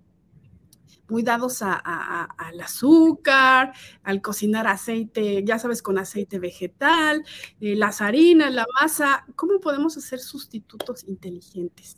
muy 1.09 1.23
dados 1.23 1.61
al 1.61 2.61
azúcar, 2.61 3.73
al 4.03 4.21
cocinar 4.21 4.67
aceite, 4.67 5.43
ya 5.43 5.59
sabes, 5.59 5.81
con 5.81 5.97
aceite 5.97 6.39
vegetal, 6.39 7.23
eh, 7.61 7.75
las 7.75 8.01
harinas, 8.01 8.53
la 8.53 8.65
masa. 8.81 9.25
¿Cómo 9.35 9.59
podemos 9.59 9.97
hacer 9.97 10.19
sustitutos 10.19 11.03
inteligentes? 11.07 11.97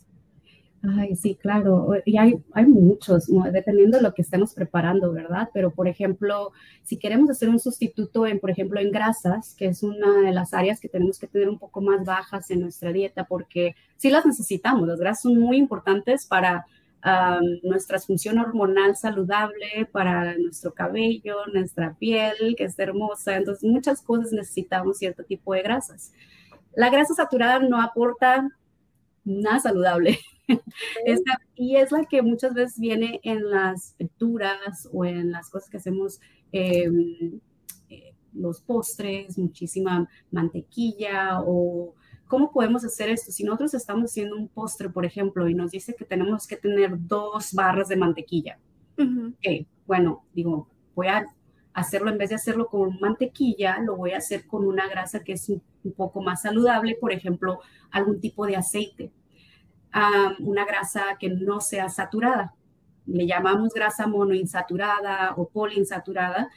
Ay, 0.96 1.16
sí, 1.16 1.34
claro. 1.34 1.90
Y 2.04 2.18
hay, 2.18 2.36
hay 2.52 2.66
muchos, 2.66 3.26
dependiendo 3.52 3.96
de 3.96 4.02
lo 4.02 4.14
que 4.14 4.22
estemos 4.22 4.54
preparando, 4.54 5.12
¿verdad? 5.12 5.48
Pero, 5.52 5.72
por 5.72 5.88
ejemplo, 5.88 6.52
si 6.84 6.98
queremos 6.98 7.30
hacer 7.30 7.48
un 7.48 7.58
sustituto 7.58 8.26
en, 8.26 8.38
por 8.38 8.50
ejemplo, 8.50 8.78
en 8.78 8.92
grasas, 8.92 9.54
que 9.56 9.66
es 9.66 9.82
una 9.82 10.20
de 10.20 10.32
las 10.32 10.54
áreas 10.54 10.78
que 10.78 10.88
tenemos 10.88 11.18
que 11.18 11.26
tener 11.26 11.48
un 11.48 11.58
poco 11.58 11.80
más 11.80 12.04
bajas 12.04 12.50
en 12.50 12.60
nuestra 12.60 12.92
dieta, 12.92 13.24
porque 13.24 13.74
sí 13.96 14.08
las 14.10 14.24
necesitamos. 14.24 14.86
Las 14.86 15.00
grasas 15.00 15.22
son 15.22 15.40
muy 15.40 15.56
importantes 15.56 16.26
para 16.26 16.66
nuestra 17.62 17.98
función 18.00 18.38
hormonal 18.38 18.96
saludable 18.96 19.88
para 19.92 20.36
nuestro 20.36 20.74
cabello, 20.74 21.46
nuestra 21.52 21.94
piel, 21.94 22.54
que 22.56 22.64
es 22.64 22.78
hermosa. 22.78 23.36
Entonces, 23.36 23.64
muchas 23.64 24.02
cosas 24.02 24.32
necesitamos 24.32 24.98
cierto 24.98 25.24
tipo 25.24 25.54
de 25.54 25.62
grasas. 25.62 26.12
La 26.74 26.90
grasa 26.90 27.14
saturada 27.14 27.60
no 27.60 27.80
aporta 27.80 28.48
nada 29.24 29.60
saludable. 29.60 30.18
y 31.54 31.76
es 31.76 31.92
la 31.92 32.04
que 32.04 32.22
muchas 32.22 32.54
veces 32.54 32.78
viene 32.78 33.20
en 33.22 33.50
las 33.50 33.94
frituras 33.96 34.88
o 34.92 35.04
en 35.04 35.30
las 35.30 35.50
cosas 35.50 35.68
que 35.68 35.76
hacemos, 35.76 36.20
em, 36.52 37.40
eh, 37.90 38.14
los 38.32 38.60
postres, 38.60 39.38
muchísima 39.38 40.08
mantequilla 40.30 41.40
o 41.42 41.94
¿cómo 42.28 42.52
podemos 42.52 42.84
hacer 42.84 43.08
esto? 43.08 43.32
Si 43.32 43.42
nosotros 43.42 43.74
estamos 43.74 44.10
haciendo 44.10 44.36
un 44.36 44.48
postre, 44.48 44.88
por 44.88 45.04
ejemplo, 45.04 45.48
y 45.48 45.54
nos 45.54 45.72
dice 45.72 45.94
que 45.96 46.04
tenemos 46.04 46.46
que 46.46 46.56
tener 46.56 46.92
dos 46.96 47.52
barras 47.54 47.88
de 47.88 47.96
mantequilla, 47.96 48.58
bueno, 49.86 50.24
digo, 50.34 50.68
voy 50.94 51.06
a 51.06 51.24
hacerlo 51.72 52.10
en 52.10 52.18
vez 52.18 52.30
de 52.30 52.36
hacerlo 52.36 52.66
con 52.68 52.98
mantequilla, 53.00 53.78
lo 53.78 53.96
voy 53.96 54.12
a 54.12 54.18
hacer 54.18 54.46
con 54.46 54.66
una 54.66 54.88
grasa 54.88 55.22
que 55.24 55.32
es 55.32 55.48
un, 55.48 55.62
poco 55.96 56.20
más 56.20 56.42
saludable, 56.42 56.96
por 57.00 57.12
ejemplo, 57.12 57.60
algún 57.90 58.20
tipo 58.20 58.46
de 58.46 58.56
aceite, 58.56 59.10
una 60.40 60.66
grasa 60.66 61.16
que 61.18 61.30
no 61.30 61.60
sea 61.60 61.88
saturada. 61.88 62.54
Le 63.06 63.26
llamamos 63.26 63.72
grasa 63.72 64.06
monoinsaturada 64.06 65.32
o 65.36 65.48
poliinsaturada, 65.48 66.50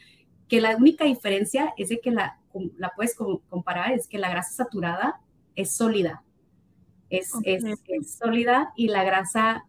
que 0.49 0.59
la 0.59 0.75
única 0.75 1.05
diferencia 1.05 1.73
es 1.77 1.89
de 1.89 2.01
que 2.01 2.11
la, 2.11 2.39
la 2.77 2.91
puedes 2.93 3.15
comparar, 3.15 3.93
es 3.93 4.07
que 4.07 4.17
la 4.17 4.29
grasa 4.29 4.51
saturada 4.51 5.21
es 5.55 5.75
sólida. 5.75 6.23
Es, 7.09 7.31
es, 7.43 7.63
sólida 8.17 8.71
y 8.75 8.87
la 8.87 9.03
grasa 9.03 9.65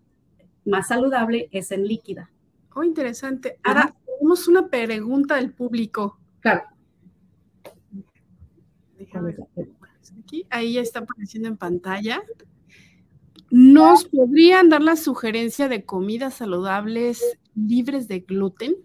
más 0.64 0.88
saludable 0.88 1.48
es 1.50 1.72
en 1.72 1.86
líquida. 1.86 2.30
Oh, 2.74 2.84
interesante. 2.84 3.58
Ahora 3.64 3.94
tenemos 4.06 4.46
una 4.48 4.68
pregunta 4.68 5.36
del 5.36 5.52
público. 5.52 6.18
Claro. 6.40 6.62
Déjame 8.96 9.34
aquí, 10.20 10.46
ahí 10.50 10.74
ya 10.74 10.80
está 10.80 11.00
apareciendo 11.00 11.48
en 11.48 11.56
pantalla. 11.56 12.22
¿Nos 13.50 14.04
podrían 14.06 14.70
dar 14.70 14.82
la 14.82 14.96
sugerencia 14.96 15.68
de 15.68 15.84
comidas 15.84 16.34
saludables 16.34 17.22
libres 17.54 18.08
de 18.08 18.20
gluten? 18.20 18.76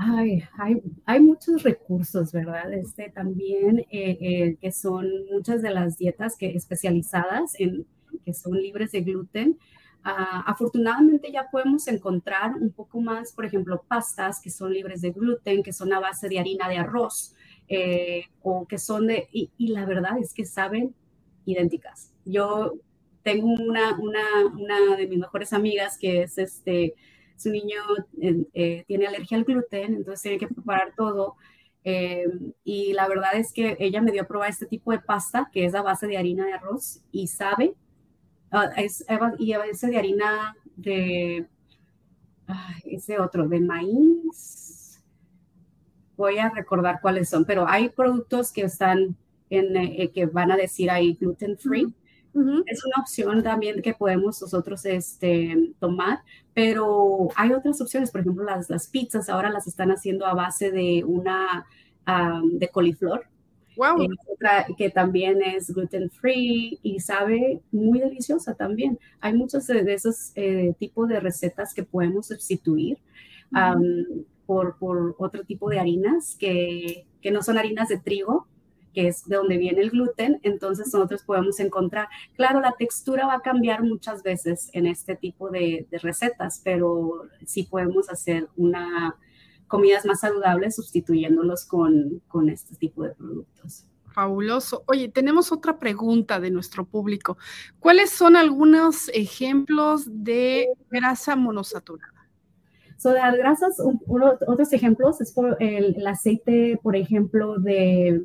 Ay, 0.00 0.44
hay, 0.56 0.80
hay, 1.06 1.18
muchos 1.18 1.64
recursos, 1.64 2.30
¿verdad? 2.30 2.72
Este, 2.72 3.10
también 3.10 3.80
eh, 3.90 4.16
eh, 4.20 4.56
que 4.60 4.70
son 4.70 5.08
muchas 5.32 5.60
de 5.60 5.70
las 5.70 5.98
dietas 5.98 6.36
que, 6.36 6.50
especializadas 6.54 7.58
en 7.58 7.84
que 8.24 8.32
son 8.32 8.52
libres 8.52 8.92
de 8.92 9.00
gluten. 9.00 9.58
Ah, 10.04 10.44
afortunadamente 10.46 11.32
ya 11.32 11.50
podemos 11.50 11.88
encontrar 11.88 12.54
un 12.54 12.70
poco 12.70 13.00
más, 13.00 13.32
por 13.32 13.44
ejemplo, 13.44 13.82
pastas 13.88 14.40
que 14.40 14.50
son 14.50 14.72
libres 14.72 15.00
de 15.00 15.10
gluten, 15.10 15.64
que 15.64 15.72
son 15.72 15.92
a 15.92 15.98
base 15.98 16.28
de 16.28 16.38
harina 16.38 16.68
de 16.68 16.76
arroz 16.76 17.34
eh, 17.66 18.26
o 18.40 18.66
que 18.68 18.78
son 18.78 19.08
de, 19.08 19.28
y, 19.32 19.50
y, 19.58 19.68
la 19.72 19.84
verdad 19.84 20.16
es 20.20 20.32
que 20.32 20.44
saben 20.44 20.94
idénticas. 21.44 22.12
Yo 22.24 22.74
tengo 23.24 23.48
una, 23.48 23.98
una, 23.98 24.46
una 24.46 24.96
de 24.96 25.08
mis 25.08 25.18
mejores 25.18 25.52
amigas 25.52 25.98
que 25.98 26.22
es 26.22 26.38
este, 26.38 26.94
su 27.38 27.50
niño 27.50 27.80
eh, 28.20 28.84
tiene 28.86 29.06
alergia 29.06 29.38
al 29.38 29.44
gluten, 29.44 29.94
entonces 29.94 30.22
tiene 30.22 30.38
que 30.38 30.48
preparar 30.48 30.92
todo. 30.96 31.36
Eh, 31.84 32.26
y 32.64 32.92
la 32.92 33.08
verdad 33.08 33.36
es 33.36 33.52
que 33.52 33.76
ella 33.78 34.02
me 34.02 34.12
dio 34.12 34.22
a 34.22 34.26
probar 34.26 34.50
este 34.50 34.66
tipo 34.66 34.90
de 34.90 34.98
pasta, 34.98 35.48
que 35.52 35.64
es 35.64 35.74
a 35.74 35.82
base 35.82 36.06
de 36.06 36.18
harina 36.18 36.44
de 36.44 36.52
arroz, 36.52 37.00
y 37.12 37.28
sabe 37.28 37.74
ah, 38.50 38.70
y 39.38 39.52
a 39.52 39.58
veces 39.58 39.90
de 39.90 39.98
harina 39.98 40.56
de, 40.76 41.46
ese 42.84 43.18
otro, 43.18 43.48
de 43.48 43.60
maíz. 43.60 45.00
Voy 46.16 46.38
a 46.38 46.50
recordar 46.50 47.00
cuáles 47.00 47.28
son, 47.28 47.44
pero 47.44 47.66
hay 47.68 47.90
productos 47.90 48.52
que 48.52 48.62
están 48.62 49.16
en, 49.50 49.76
eh, 49.76 50.10
que 50.12 50.26
van 50.26 50.50
a 50.50 50.56
decir 50.56 50.90
ahí 50.90 51.14
gluten 51.14 51.56
free. 51.56 51.94
Es 52.66 52.84
una 52.84 53.02
opción 53.02 53.42
también 53.42 53.82
que 53.82 53.94
podemos 53.94 54.40
nosotros 54.40 54.84
este, 54.84 55.72
tomar, 55.80 56.20
pero 56.54 57.28
hay 57.34 57.52
otras 57.52 57.80
opciones, 57.80 58.10
por 58.10 58.20
ejemplo, 58.20 58.44
las, 58.44 58.70
las 58.70 58.86
pizzas 58.88 59.28
ahora 59.28 59.50
las 59.50 59.66
están 59.66 59.90
haciendo 59.90 60.26
a 60.26 60.34
base 60.34 60.70
de 60.70 61.04
una, 61.04 61.66
de 62.52 62.68
coliflor. 62.68 63.26
Wow. 63.76 64.02
Eh, 64.02 64.08
otra 64.26 64.66
que 64.76 64.90
también 64.90 65.40
es 65.40 65.70
gluten 65.70 66.10
free 66.10 66.80
y 66.82 66.98
sabe 66.98 67.60
muy 67.70 68.00
deliciosa 68.00 68.54
también. 68.54 68.98
Hay 69.20 69.34
muchos 69.34 69.68
de, 69.68 69.94
esos 69.94 70.32
eh, 70.34 70.74
tipos 70.78 71.08
de 71.08 71.20
recetas 71.20 71.74
que 71.74 71.84
podemos 71.84 72.26
sustituir 72.26 72.98
por, 74.46 74.78
por, 74.78 75.14
otro 75.18 75.44
tipo 75.44 75.70
de 75.70 75.78
harinas 75.78 76.36
que, 76.38 77.06
que 77.20 77.30
no 77.30 77.42
son 77.42 77.56
harinas 77.56 77.88
de 77.88 77.98
trigo, 77.98 78.48
que 78.92 79.08
es 79.08 79.24
de 79.26 79.36
donde 79.36 79.56
viene 79.56 79.80
el 79.82 79.90
gluten, 79.90 80.40
entonces 80.42 80.92
nosotros 80.92 81.22
podemos 81.22 81.60
encontrar, 81.60 82.08
claro, 82.34 82.60
la 82.60 82.72
textura 82.72 83.26
va 83.26 83.34
a 83.34 83.40
cambiar 83.40 83.82
muchas 83.82 84.22
veces 84.22 84.70
en 84.72 84.86
este 84.86 85.16
tipo 85.16 85.50
de, 85.50 85.86
recetas, 86.02 86.60
pero 86.64 87.22
sí 87.44 87.64
podemos 87.64 88.08
hacer 88.08 88.48
una 88.56 89.16
comidas 89.66 90.06
más 90.06 90.20
saludables 90.20 90.76
sustituyéndolos 90.76 91.66
con, 91.66 92.22
con 92.28 92.48
este 92.48 92.74
tipo 92.76 93.02
de 93.02 93.10
productos. 93.10 93.84
Fabuloso. 94.12 94.82
Oye, 94.86 95.08
tenemos 95.08 95.52
otra 95.52 95.78
pregunta 95.78 96.40
de 96.40 96.50
nuestro 96.50 96.86
público. 96.86 97.36
¿Cuáles 97.78 98.10
son 98.10 98.34
algunos 98.34 99.10
ejemplos 99.10 100.06
de 100.10 100.68
grasa 100.90 101.36
monosaturada? 101.36 102.18
So, 102.98 103.12
las 103.12 103.36
grasas, 103.36 103.76
otros 104.08 104.72
ejemplos 104.72 105.20
es 105.20 105.30
por 105.30 105.56
el, 105.60 106.04
aceite, 106.04 106.80
por 106.82 106.96
ejemplo, 106.96 107.58
de 107.58 108.24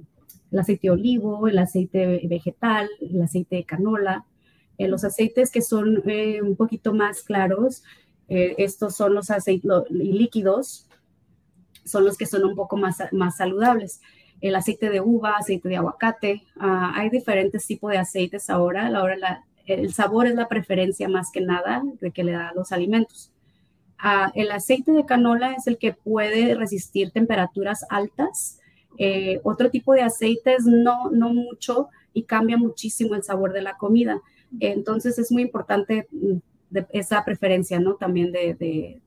el 0.53 0.59
aceite 0.59 0.87
de 0.87 0.91
olivo, 0.91 1.47
el 1.47 1.57
aceite 1.57 2.21
vegetal, 2.29 2.87
el 3.01 3.21
aceite 3.21 3.55
de 3.57 3.63
canola, 3.65 4.25
eh, 4.77 4.87
los 4.87 5.03
aceites 5.03 5.51
que 5.51 5.61
son 5.61 6.03
eh, 6.05 6.41
un 6.41 6.55
poquito 6.55 6.93
más 6.93 7.23
claros, 7.23 7.83
eh, 8.29 8.55
estos 8.59 8.95
son 8.95 9.15
los 9.15 9.31
aceites 9.31 9.69
líquidos, 9.89 10.87
son 11.83 12.05
los 12.05 12.17
que 12.17 12.27
son 12.27 12.45
un 12.45 12.55
poco 12.55 12.77
más, 12.77 12.97
más 13.11 13.37
saludables. 13.37 13.99
El 14.41 14.55
aceite 14.55 14.89
de 14.89 15.01
uva, 15.01 15.37
aceite 15.37 15.69
de 15.69 15.77
aguacate, 15.77 16.43
ah, 16.59 16.93
hay 16.95 17.09
diferentes 17.09 17.65
tipos 17.65 17.91
de 17.91 17.97
aceites 17.97 18.49
ahora. 18.49 18.87
Ahora 18.87 19.43
el 19.65 19.93
sabor 19.93 20.27
es 20.27 20.35
la 20.35 20.47
preferencia 20.47 21.09
más 21.09 21.31
que 21.31 21.41
nada 21.41 21.81
de 21.99 22.11
que 22.11 22.23
le 22.23 22.33
da 22.33 22.51
los 22.53 22.71
alimentos. 22.71 23.31
Ah, 23.97 24.31
el 24.35 24.51
aceite 24.51 24.91
de 24.91 25.05
canola 25.05 25.53
es 25.53 25.65
el 25.65 25.77
que 25.77 25.93
puede 25.93 26.55
resistir 26.55 27.11
temperaturas 27.11 27.85
altas 27.89 28.59
eh, 28.97 29.39
otro 29.43 29.69
tipo 29.69 29.93
de 29.93 30.01
aceites 30.01 30.65
no, 30.65 31.09
no 31.11 31.33
mucho 31.33 31.89
y 32.13 32.23
cambia 32.23 32.57
muchísimo 32.57 33.15
el 33.15 33.23
sabor 33.23 33.53
de 33.53 33.61
la 33.61 33.77
comida. 33.77 34.21
Entonces 34.59 35.17
es 35.17 35.31
muy 35.31 35.41
importante 35.41 36.07
mm, 36.11 36.37
esa 36.91 37.23
preferencia, 37.25 37.79
¿no? 37.79 37.95
También 37.95 38.31
de, 38.31 38.99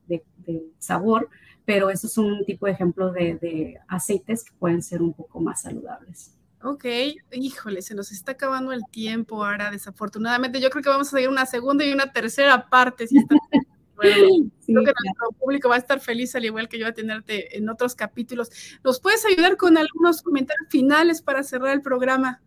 sabor, 0.79 1.29
pero 1.65 1.89
eso 1.89 2.07
es 2.07 2.17
un 2.17 2.45
tipo 2.45 2.65
de 2.65 2.71
ejemplo 2.71 3.11
de, 3.11 3.79
aceites 3.87 4.43
que 4.43 4.51
pueden 4.57 4.81
ser 4.81 5.01
un 5.01 5.13
poco 5.13 5.39
más 5.39 5.61
saludables. 5.61 6.33
Ok, 6.63 6.85
híjole, 7.33 7.81
se 7.81 7.93
nos 7.93 8.11
está 8.11 8.31
acabando 8.33 8.71
el 8.71 8.81
tiempo 8.91 9.45
ahora, 9.45 9.69
desafortunadamente. 9.69 10.59
Yo 10.59 10.69
creo 10.69 10.83
que 10.83 10.89
vamos 10.89 11.07
a 11.07 11.11
seguir 11.11 11.29
una 11.29 11.45
segunda 11.45 11.85
y 11.85 11.93
una 11.93 12.11
tercera 12.11 12.67
parte. 12.69 13.07
Si 13.07 13.15
Bueno, 13.97 14.51
creo 14.65 14.83
que 14.83 14.93
nuestro 15.03 15.31
público 15.39 15.69
va 15.69 15.75
a 15.75 15.79
estar 15.79 15.99
feliz, 15.99 16.35
al 16.35 16.45
igual 16.45 16.69
que 16.69 16.77
yo, 16.77 16.85
a 16.85 16.91
tenerte 16.91 17.57
en 17.57 17.67
otros 17.67 17.95
capítulos. 17.95 18.49
¿Nos 18.83 19.01
puedes 19.01 19.25
ayudar 19.25 19.57
con 19.57 19.75
algunos 19.75 20.21
comentarios 20.21 20.67
finales 20.69 21.21
para 21.23 21.41
cerrar 21.41 21.73
el 21.73 21.81
programa? 21.81 22.39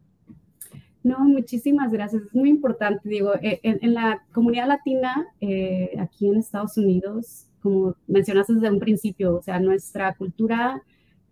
No, 1.02 1.18
muchísimas 1.18 1.90
gracias. 1.90 2.22
Es 2.22 2.34
muy 2.34 2.50
importante, 2.50 3.08
digo, 3.08 3.34
eh, 3.42 3.58
en, 3.64 3.94
la 3.94 4.22
comunidad 4.32 4.68
latina, 4.68 5.26
eh, 5.40 5.96
aquí 5.98 6.28
en 6.28 6.36
Estados 6.36 6.76
Unidos, 6.76 7.46
como 7.60 7.96
mencionaste 8.06 8.54
desde 8.54 8.70
un 8.70 8.78
principio, 8.78 9.34
o 9.34 9.42
sea, 9.42 9.58
nuestra 9.58 10.14
cultura 10.14 10.82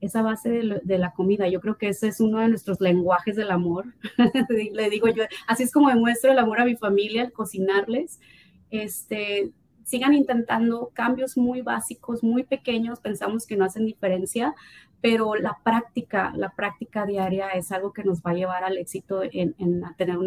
es 0.00 0.16
a 0.16 0.22
base 0.22 0.50
de, 0.50 0.80
de, 0.82 0.98
la 0.98 1.12
comida. 1.12 1.48
Yo 1.48 1.60
creo 1.60 1.78
que 1.78 1.88
ese 1.88 2.08
es 2.08 2.20
uno 2.20 2.40
de 2.40 2.48
nuestros 2.48 2.80
lenguajes 2.80 3.36
del 3.36 3.52
amor. 3.52 3.84
Le 4.72 4.90
digo 4.90 5.06
yo, 5.08 5.24
así 5.46 5.62
es 5.62 5.72
como 5.72 5.90
demuestro 5.90 6.32
el 6.32 6.38
amor 6.38 6.60
a 6.60 6.64
mi 6.64 6.74
familia, 6.74 7.22
al 7.22 7.32
cocinarles. 7.32 8.18
Este, 8.70 9.52
sigan 9.88 10.12
intentando 10.12 10.90
cambios 10.92 11.38
muy 11.38 11.62
básicos, 11.62 12.22
muy 12.22 12.42
pequeños, 12.42 13.00
pensamos 13.00 13.46
que 13.46 13.56
no 13.56 13.64
hacen 13.64 13.86
diferencia, 13.86 14.54
pero 15.00 15.34
la 15.34 15.56
práctica, 15.64 16.30
la 16.36 16.50
práctica 16.50 17.06
diaria 17.06 17.48
es 17.52 17.72
algo 17.72 17.94
que 17.94 18.04
nos 18.04 18.20
va 18.20 18.32
a 18.32 18.34
llevar 18.34 18.64
al 18.64 18.76
éxito 18.76 19.22
en, 19.22 19.54
tener 19.96 20.18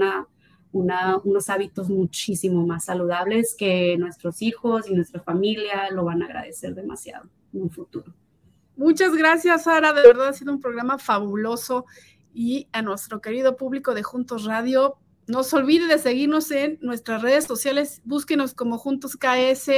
unos 0.71 1.49
hábitos 1.51 1.91
muchísimo 1.91 2.65
más 2.65 2.85
saludables 2.85 3.55
que 3.55 3.95
nuestros 3.99 4.41
hijos 4.41 4.89
y 4.89 4.95
nuestra 4.95 5.21
familia 5.21 5.91
lo 5.91 6.05
van 6.05 6.23
a 6.23 6.25
agradecer 6.25 6.73
demasiado 6.73 7.29
en 7.53 7.61
un 7.61 7.69
futuro. 7.69 8.11
Muchas 8.75 9.13
gracias, 9.13 9.65
Sara. 9.65 9.93
De 9.93 10.01
verdad 10.01 10.29
ha 10.29 10.33
sido 10.33 10.51
un 10.51 10.59
programa 10.59 10.97
fabuloso. 10.97 11.85
Y 12.33 12.67
a 12.71 12.81
nuestro 12.81 13.21
querido 13.21 13.57
público 13.57 13.93
de 13.93 14.01
Juntos 14.01 14.45
Radio, 14.45 14.97
no 15.31 15.43
se 15.43 15.55
olvide 15.55 15.87
de 15.87 15.97
seguirnos 15.97 16.51
en 16.51 16.77
nuestras 16.81 17.21
redes 17.21 17.45
sociales, 17.45 18.01
búsquenos 18.03 18.53
como 18.53 18.77
Juntos 18.77 19.15
KS, 19.15 19.71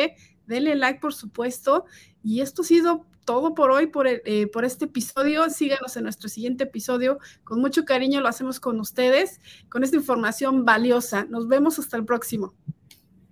denle 0.48 0.76
like 0.76 1.00
por 1.00 1.13
supuesto. 1.13 1.86
Y 2.24 2.42
esto 2.42 2.63
ha 2.63 2.66
sido 2.66 3.06
todo 3.24 3.54
por 3.54 3.70
hoy, 3.70 3.86
por, 3.86 4.08
eh, 4.08 4.48
por 4.52 4.66
este 4.66 4.86
episodio. 4.86 5.48
Síganos 5.52 5.96
en 5.96 6.04
nuestro 6.04 6.28
siguiente 6.28 6.63
episodio. 6.63 7.20
Con 7.44 7.62
mucho 7.62 7.86
cariño 7.86 8.20
lo 8.20 8.30
hacemos 8.30 8.60
con 8.60 8.80
ustedes, 8.80 9.39
con 9.70 9.84
esta 9.84 9.96
información 9.96 10.66
valiosa. 10.66 11.26
Nos 11.26 11.48
vemos 11.48 11.78
hasta 11.78 11.98
el 11.98 12.06
próximo. 12.06 12.56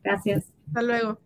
Gracias. 0.04 0.46
Hasta 0.68 0.82
luego. 0.84 1.20